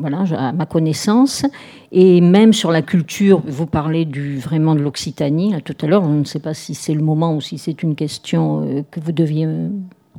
voilà, 0.00 0.24
à 0.36 0.52
ma 0.52 0.66
connaissance. 0.66 1.44
Et 1.92 2.20
même 2.20 2.52
sur 2.52 2.70
la 2.70 2.82
culture, 2.82 3.42
vous 3.46 3.66
parlez 3.66 4.08
vraiment 4.36 4.74
de 4.74 4.80
l'Occitanie. 4.80 5.54
Tout 5.64 5.76
à 5.82 5.86
l'heure, 5.86 6.02
on 6.02 6.20
ne 6.20 6.24
sait 6.24 6.38
pas 6.38 6.54
si 6.54 6.74
c'est 6.74 6.94
le 6.94 7.02
moment 7.02 7.34
ou 7.36 7.40
si 7.40 7.58
c'est 7.58 7.82
une 7.82 7.94
question 7.94 8.62
euh, 8.62 8.82
que 8.90 9.00
vous 9.00 9.12
deviez 9.12 9.46
euh, 9.46 9.68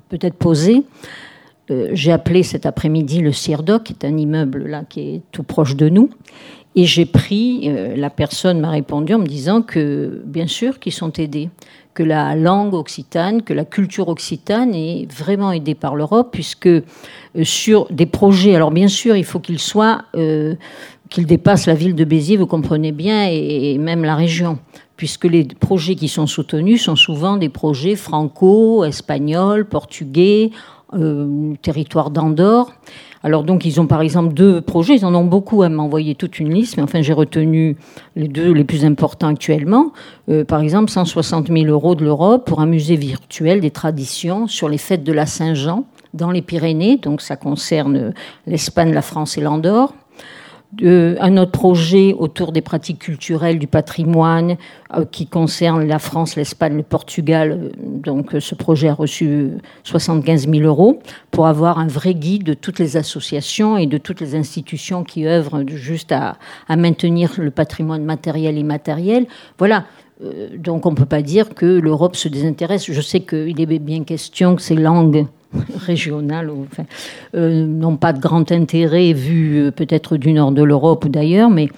peut-être 0.10 0.36
poser. 0.36 0.84
j'ai 1.94 2.12
appelé 2.12 2.44
cet 2.44 2.66
après-midi 2.66 3.22
le 3.22 3.32
CIRDOC, 3.32 3.84
qui 3.84 3.94
est 3.94 4.06
un 4.06 4.18
immeuble 4.18 4.68
là 4.68 4.84
qui 4.84 5.00
est 5.00 5.22
tout 5.32 5.44
proche 5.44 5.76
de 5.78 5.88
nous. 5.88 6.10
Et 6.76 6.86
j'ai 6.86 7.06
pris, 7.06 7.70
la 7.96 8.10
personne 8.10 8.60
m'a 8.60 8.70
répondu 8.70 9.14
en 9.14 9.20
me 9.20 9.26
disant 9.26 9.62
que 9.62 10.22
bien 10.26 10.48
sûr 10.48 10.80
qu'ils 10.80 10.92
sont 10.92 11.14
aidés, 11.14 11.50
que 11.94 12.04
la 12.04 12.36
langue 12.36 12.74
occitane, 12.74 13.42
que 13.42 13.54
la 13.54 13.66
culture 13.66 14.08
occitane 14.08 14.74
est 14.74 15.12
vraiment 15.12 15.52
aidée 15.52 15.76
par 15.76 15.96
l'Europe, 15.96 16.30
puisque 16.32 16.68
euh, 16.68 16.82
sur 17.44 17.88
des 17.92 18.06
projets, 18.06 18.56
alors 18.56 18.72
bien 18.72 18.88
sûr, 18.88 19.16
il 19.16 19.26
faut 19.26 19.40
qu'ils 19.40 19.60
soient, 19.60 20.04
euh, 20.16 20.56
qu'ils 21.10 21.26
dépassent 21.26 21.68
la 21.68 21.74
ville 21.74 21.96
de 21.96 22.06
Béziers, 22.06 22.38
vous 22.38 22.48
comprenez 22.48 22.92
bien, 22.92 23.28
et, 23.30 23.78
même 23.78 24.04
la 24.04 24.16
région, 24.16 24.60
puisque 24.96 25.26
les 25.26 25.44
projets 25.44 25.96
qui 25.96 26.08
sont 26.08 26.28
soutenus 26.28 26.84
sont 26.84 26.96
souvent 26.96 27.38
des 27.38 27.50
projets 27.50 27.96
franco, 27.96 28.86
espagnols, 28.86 29.66
portugais, 29.66 30.52
euh, 30.94 31.54
territoire 31.62 32.10
d'Andorre. 32.10 32.74
Alors 33.24 33.44
donc 33.44 33.66
ils 33.66 33.80
ont 33.80 33.88
par 33.88 34.02
exemple 34.02 34.34
deux 34.34 34.62
projets, 34.62 34.96
ils 34.96 35.06
en 35.06 35.14
ont 35.14 35.26
beaucoup 35.26 35.62
à 35.62 35.70
m'envoyer 35.70 36.16
toute 36.16 36.40
une 36.40 36.54
liste, 36.54 36.78
mais 36.78 36.84
enfin 36.84 37.02
j'ai 37.02 37.14
retenu 37.14 37.78
les 38.16 38.28
deux 38.28 38.52
les 38.52 38.64
plus 38.64 38.84
importants 38.84 39.28
actuellement. 39.28 39.92
Euh, 40.30 40.44
par 40.44 40.62
exemple 40.62 40.90
160 40.90 41.48
000 41.48 41.66
euros 41.66 41.96
de 41.96 42.04
l'Europe 42.04 42.46
pour 42.46 42.62
un 42.62 42.66
musée 42.66 42.96
virtuel 42.96 43.62
des 43.62 43.72
traditions 43.72 44.48
sur 44.48 44.70
les 44.70 44.78
fêtes 44.78 45.04
de 45.04 45.14
la 45.14 45.26
Saint-Jean 45.26 45.86
dans 46.14 46.32
les 46.32 46.42
Pyrénées, 46.42 46.98
donc 46.98 47.22
ça 47.22 47.38
concerne 47.38 48.14
l'Espagne, 48.46 48.92
la 48.92 49.02
France 49.02 49.38
et 49.38 49.42
l'Andorre 49.42 49.94
un 50.80 51.38
autre 51.38 51.52
projet 51.52 52.14
autour 52.14 52.52
des 52.52 52.62
pratiques 52.62 53.00
culturelles, 53.00 53.60
du 53.60 53.68
patrimoine, 53.68 54.56
euh, 54.96 55.06
qui 55.10 55.28
concerne 55.28 55.86
la 55.86 56.00
France, 56.00 56.36
l'Espagne, 56.36 56.78
le 56.78 56.84
Portugal. 56.84 57.52
Euh, 57.52 57.70
donc, 57.78 58.36
euh, 58.36 58.40
ce 58.40 58.56
projet 58.56 58.88
a 58.88 58.94
reçu 58.94 59.52
75 59.84 60.48
000 60.50 60.64
euros 60.64 61.00
pour 61.30 61.48
avoir 61.48 61.78
un 61.78 61.88
vrai 61.88 62.14
guide 62.14 62.44
de 62.44 62.54
toutes 62.54 62.80
les 62.80 62.98
associations 62.98 63.78
et 63.78 63.86
de 63.86 63.98
toutes 63.98 64.22
les 64.22 64.36
institutions 64.36 65.04
qui 65.04 65.28
œuvrent 65.28 65.64
juste 65.68 66.12
à, 66.12 66.38
à 66.68 66.76
maintenir 66.78 67.34
le 67.38 67.52
patrimoine 67.52 68.04
matériel 68.04 68.56
et 68.58 68.62
immatériel. 68.62 69.28
Voilà. 69.58 69.86
Donc, 70.56 70.86
on 70.86 70.92
ne 70.92 70.96
peut 70.96 71.06
pas 71.06 71.24
dire 71.24 71.56
que 71.56 71.66
l'Europe 71.66 72.16
se 72.16 72.28
désintéresse. 72.28 72.92
Je 72.92 73.02
sais 73.02 73.22
qu'il 73.22 73.60
est 73.60 73.80
bien 73.80 74.04
question 74.04 74.56
que 74.56 74.62
ces 74.62 74.76
langues 74.76 75.26
régionales 75.76 76.52
euh, 77.36 77.66
n'ont 77.66 77.98
pas 77.98 78.14
de 78.14 78.20
grand 78.20 78.52
intérêt 78.52 79.14
vu 79.14 79.58
euh, 79.58 79.72
peut-être 79.72 80.18
du 80.18 80.34
nord 80.34 80.52
de 80.52 80.64
l'Europe 80.64 81.06
ou 81.06 81.10
d'ailleurs, 81.10 81.50
mais 81.50 81.70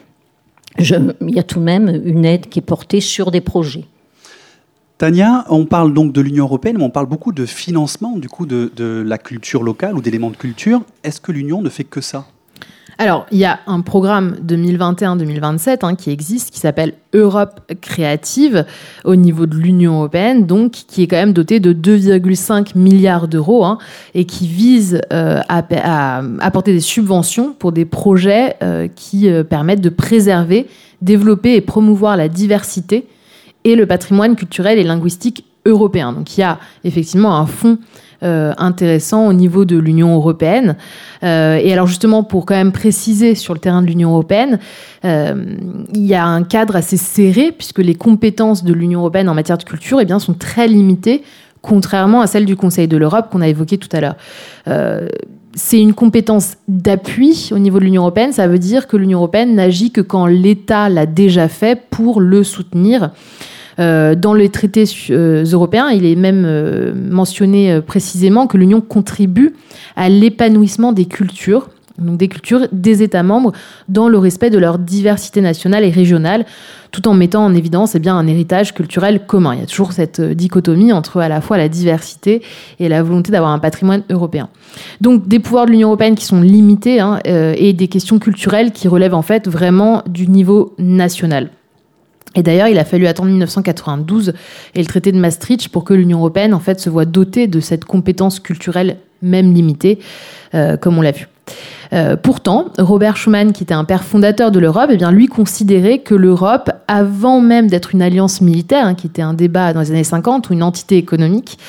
il 0.80 1.36
y 1.36 1.40
a 1.40 1.44
tout 1.44 1.60
de 1.60 1.64
même 1.64 2.02
une 2.06 2.26
aide 2.26 2.50
qui 2.50 2.60
est 2.60 2.64
portée 2.64 3.02
sur 3.02 3.32
des 3.32 3.42
projets. 3.42 3.86
Tania, 4.98 5.46
on 5.50 5.66
parle 5.66 5.94
donc 5.94 6.14
de 6.14 6.22
l'Union 6.22 6.46
européenne, 6.46 6.78
mais 6.78 6.84
on 6.84 6.90
parle 6.90 7.08
beaucoup 7.08 7.32
de 7.32 7.46
financement 7.46 8.18
du 8.18 8.30
coup 8.30 8.46
de 8.46 9.04
la 9.06 9.18
culture 9.18 9.64
locale 9.64 9.96
ou 9.96 10.02
d'éléments 10.02 10.32
de 10.32 10.38
culture. 10.38 10.82
Est-ce 11.04 11.22
que 11.22 11.32
l'Union 11.32 11.62
ne 11.62 11.70
fait 11.70 11.84
que 11.84 12.02
ça? 12.02 12.26
Alors, 12.98 13.26
il 13.32 13.40
y 13.40 13.46
a 13.46 13.60
un 13.66 13.82
programme 13.82 14.36
2021-2027 14.46 15.80
hein, 15.82 15.96
qui 15.96 16.12
existe, 16.12 16.52
qui 16.52 16.60
s'appelle 16.60 16.94
Europe 17.14 17.62
créative 17.82 18.66
au 19.04 19.16
niveau 19.16 19.46
de 19.46 19.56
l'Union 19.56 19.96
européenne, 19.96 20.46
donc 20.46 20.72
qui 20.72 21.04
est 21.04 21.08
quand 21.08 21.18
même 21.18 21.34
doté 21.34 21.60
de 21.60 21.74
2,5 21.74 22.78
milliards 22.78 23.28
d'euros 23.28 23.66
hein, 23.66 23.78
et 24.14 24.26
qui 24.26 24.48
vise 24.48 25.02
euh, 25.12 25.42
à, 25.50 26.22
apporter 26.40 26.74
des 26.74 26.80
subventions 26.80 27.54
pour 27.58 27.72
des 27.72 27.86
projets 27.86 28.56
euh, 28.62 28.88
qui 28.94 29.30
euh, 29.30 29.44
permettent 29.44 29.82
de 29.82 29.90
préserver, 29.90 30.68
développer 31.02 31.56
et 31.56 31.62
promouvoir 31.62 32.16
la 32.16 32.30
diversité 32.30 33.08
et 33.64 33.76
le 33.76 33.86
patrimoine 33.86 34.36
culturel 34.36 34.78
et 34.78 34.84
linguistique 34.84 35.46
européen. 35.66 36.14
Donc 36.14 36.38
il 36.38 36.42
y 36.42 36.44
a 36.44 36.60
effectivement 36.84 37.38
un 37.38 37.46
fonds 37.46 37.78
euh, 38.24 38.54
intéressant 38.58 39.28
au 39.28 39.34
niveau 39.34 39.66
de 39.66 39.78
l'Union 39.78 40.16
européenne. 40.16 40.76
Euh, 41.24 41.60
et 41.62 41.74
alors 41.74 41.88
justement, 41.88 42.24
pour 42.24 42.46
quand 42.46 42.56
même 42.56 42.72
préciser 42.72 43.36
sur 43.36 43.54
le 43.54 43.60
terrain 43.60 43.82
de 43.82 43.88
l'Union 43.88 44.12
européenne, 44.12 44.60
euh, 45.06 45.56
il 45.94 46.06
y 46.06 46.14
a 46.14 46.26
un 46.26 46.44
cadre 46.44 46.76
assez 46.76 46.98
serré 46.98 47.52
puisque 47.52 47.80
les 47.80 47.96
compétences 47.96 48.64
de 48.64 48.74
l'Union 48.74 49.00
européenne 49.02 49.30
en 49.30 49.34
matière 49.34 49.58
de 49.58 49.64
culture 49.64 50.00
eh 50.02 50.06
bien, 50.06 50.20
sont 50.20 50.34
très 50.34 50.68
limitées, 50.68 51.24
contrairement 51.62 52.22
à 52.22 52.28
celles 52.28 52.46
du 52.46 52.56
Conseil 52.56 52.88
de 52.88 52.98
l'Europe 52.98 53.28
qu'on 53.32 53.42
a 53.42 53.48
évoqué 53.48 53.78
tout 53.78 53.90
à 53.92 54.02
l'heure 54.02 54.16
c'est 55.56 55.80
une 55.80 55.94
compétence 55.94 56.56
d'appui 56.68 57.50
au 57.52 57.60
niveau 57.60 57.80
de 57.80 57.84
l'Union 57.84 58.02
européenne. 58.02 58.34
Ça 58.34 58.48
veut 58.48 58.60
dire 58.60 58.88
que 58.88 58.98
l'Union 58.98 59.20
européenne 59.20 59.56
n'agit 59.56 59.92
que 59.92 60.02
quand 60.02 60.26
l'État 60.26 60.90
l'a 60.90 61.06
déjà 61.06 61.48
fait 61.48 61.80
pour 61.90 62.22
le 62.22 62.44
soutenir. 62.44 63.12
Euh, 63.80 64.16
dans 64.16 64.34
les 64.34 64.50
traités 64.50 64.86
euh, 65.10 65.44
européens, 65.46 65.90
il 65.90 66.06
est 66.06 66.16
même 66.16 66.44
euh, 66.46 66.94
mentionné 66.96 67.82
précisément 67.82 68.48
que 68.48 68.58
l'Union 68.58 68.82
contribue 68.82 69.56
à 69.96 70.10
l'épanouissement 70.10 70.94
des 70.94 71.06
cultures 71.06 71.70
donc 72.00 72.18
des 72.18 72.28
cultures 72.28 72.68
des 72.72 73.04
États 73.04 73.22
membres 73.22 73.52
dans 73.88 74.10
le 74.10 74.18
respect 74.18 74.50
de 74.50 74.58
leur 74.58 74.80
diversité 74.80 75.42
nationale 75.42 75.84
et 75.84 75.92
régionale, 75.92 76.44
tout 76.92 77.08
en 77.08 77.14
mettant 77.14 77.46
en 77.46 77.54
évidence 77.54 77.94
eh 77.94 78.00
bien, 78.00 78.16
un 78.18 78.26
héritage 78.26 78.74
culturel 78.74 79.28
commun. 79.28 79.54
Il 79.54 79.60
y 79.60 79.64
a 79.64 79.68
toujours 79.68 79.92
cette 79.92 80.20
dichotomie 80.20 80.92
entre 80.92 81.20
à 81.20 81.30
la 81.30 81.40
fois 81.40 81.56
la 81.56 81.70
diversité 81.70 82.42
et 82.80 82.90
la 82.90 83.04
volonté 83.04 83.32
d'avoir 83.32 83.52
un 83.52 83.60
patrimoine 83.60 84.02
européen. 84.10 84.50
Donc 85.02 85.28
des 85.28 85.38
pouvoirs 85.38 85.68
de 85.68 85.72
l'Union 85.72 85.90
européenne 85.90 86.16
qui 86.16 86.26
sont 86.26 86.42
limités 86.42 87.00
hein, 87.00 87.20
et 87.26 87.74
des 87.74 87.88
questions 87.88 88.18
culturelles 88.18 88.72
qui 88.72 88.88
relèvent 88.88 89.14
en 89.14 89.22
fait 89.22 89.48
vraiment 89.48 90.02
du 90.08 90.28
niveau 90.28 90.74
national. 90.80 91.52
Et 92.36 92.44
d'ailleurs, 92.44 92.68
il 92.68 92.80
a 92.80 92.86
fallu 92.86 93.06
attendre 93.08 93.30
1992 93.30 94.34
et 94.76 94.80
le 94.80 94.86
traité 94.86 95.12
de 95.12 95.20
Maastricht 95.20 95.70
pour 95.70 95.84
que 95.84 95.94
l'Union 95.94 96.20
européenne 96.20 96.54
en 96.54 96.60
fait 96.60 96.80
se 96.80 96.90
voit 96.90 97.06
dotée 97.06 97.48
de 97.48 97.60
cette 97.60 97.86
compétence 97.86 98.40
culturelle 98.40 98.98
même 99.22 99.54
limitée, 99.54 100.00
euh, 100.54 100.78
comme 100.78 100.98
on 100.98 101.02
l'a 101.02 101.12
vu. 101.12 101.28
Euh, 101.94 102.16
pourtant, 102.16 102.70
Robert 102.80 103.18
Schuman, 103.18 103.52
qui 103.52 103.64
était 103.64 103.74
un 103.74 103.84
père 103.84 104.04
fondateur 104.04 104.52
de 104.52 104.60
l'Europe, 104.60 104.90
eh 104.92 104.98
bien 104.98 105.12
lui 105.12 105.28
considérait 105.28 106.00
que 106.00 106.16
l'Europe, 106.16 106.72
avant 106.88 107.40
même 107.40 107.68
d'être 107.68 107.94
une 107.94 108.02
alliance 108.02 108.42
militaire, 108.42 108.88
hein, 108.88 108.96
qui 108.96 109.08
était 109.08 109.22
un 109.22 109.34
débat 109.34 109.74
dans 109.74 109.82
les 109.82 109.92
années 109.92 110.04
50 110.04 110.50
ou 110.50 110.54
une 110.54 110.64
entité 110.64 110.98
économique, 110.98 111.60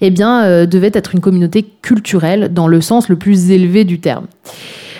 eh 0.00 0.10
bien 0.10 0.44
euh, 0.44 0.66
devait 0.66 0.92
être 0.94 1.14
une 1.14 1.20
communauté 1.20 1.66
culturelle 1.82 2.52
dans 2.52 2.68
le 2.68 2.80
sens 2.80 3.08
le 3.08 3.16
plus 3.16 3.50
élevé 3.50 3.84
du 3.84 4.00
terme. 4.00 4.26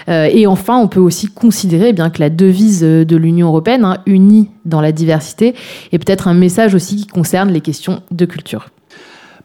Euh, 0.08 0.28
et 0.30 0.46
enfin, 0.46 0.78
on 0.78 0.88
peut 0.88 1.00
aussi 1.00 1.28
considérer 1.28 1.88
eh 1.88 1.92
bien 1.92 2.10
que 2.10 2.20
la 2.20 2.30
devise 2.30 2.84
euh, 2.84 3.04
de 3.04 3.16
l'Union 3.16 3.48
européenne, 3.48 3.84
hein, 3.84 3.98
unie 4.06 4.48
dans 4.64 4.80
la 4.80 4.92
diversité, 4.92 5.54
est 5.92 5.98
peut-être 5.98 6.28
un 6.28 6.34
message 6.34 6.74
aussi 6.74 6.96
qui 6.96 7.06
concerne 7.06 7.50
les 7.50 7.60
questions 7.60 8.02
de 8.10 8.24
culture. 8.24 8.68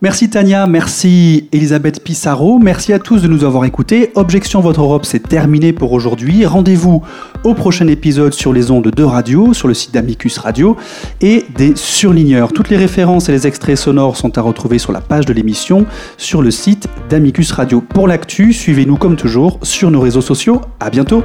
Merci 0.03 0.31
Tania, 0.31 0.65
merci 0.65 1.47
Elisabeth 1.51 2.03
Pissarro, 2.03 2.57
merci 2.57 2.91
à 2.91 2.97
tous 2.97 3.21
de 3.21 3.27
nous 3.27 3.43
avoir 3.43 3.65
écoutés. 3.65 4.11
Objection 4.15 4.59
Votre 4.59 4.81
Europe, 4.81 5.05
c'est 5.05 5.19
terminé 5.19 5.73
pour 5.73 5.91
aujourd'hui. 5.91 6.43
Rendez-vous 6.43 7.03
au 7.43 7.53
prochain 7.53 7.85
épisode 7.85 8.33
sur 8.33 8.51
les 8.51 8.71
ondes 8.71 8.87
de 8.87 9.03
radio, 9.03 9.53
sur 9.53 9.67
le 9.67 9.75
site 9.75 9.93
d'Amicus 9.93 10.39
Radio 10.39 10.75
et 11.21 11.45
des 11.55 11.75
surligneurs. 11.75 12.51
Toutes 12.51 12.69
les 12.69 12.77
références 12.77 13.29
et 13.29 13.31
les 13.31 13.45
extraits 13.45 13.77
sonores 13.77 14.17
sont 14.17 14.39
à 14.39 14.41
retrouver 14.41 14.79
sur 14.79 14.91
la 14.91 15.01
page 15.01 15.27
de 15.27 15.33
l'émission 15.33 15.85
sur 16.17 16.41
le 16.41 16.49
site 16.49 16.87
d'Amicus 17.07 17.51
Radio. 17.51 17.79
Pour 17.79 18.07
l'actu, 18.07 18.53
suivez-nous 18.53 18.97
comme 18.97 19.15
toujours 19.15 19.59
sur 19.61 19.91
nos 19.91 20.01
réseaux 20.01 20.21
sociaux. 20.21 20.61
À 20.79 20.89
bientôt. 20.89 21.23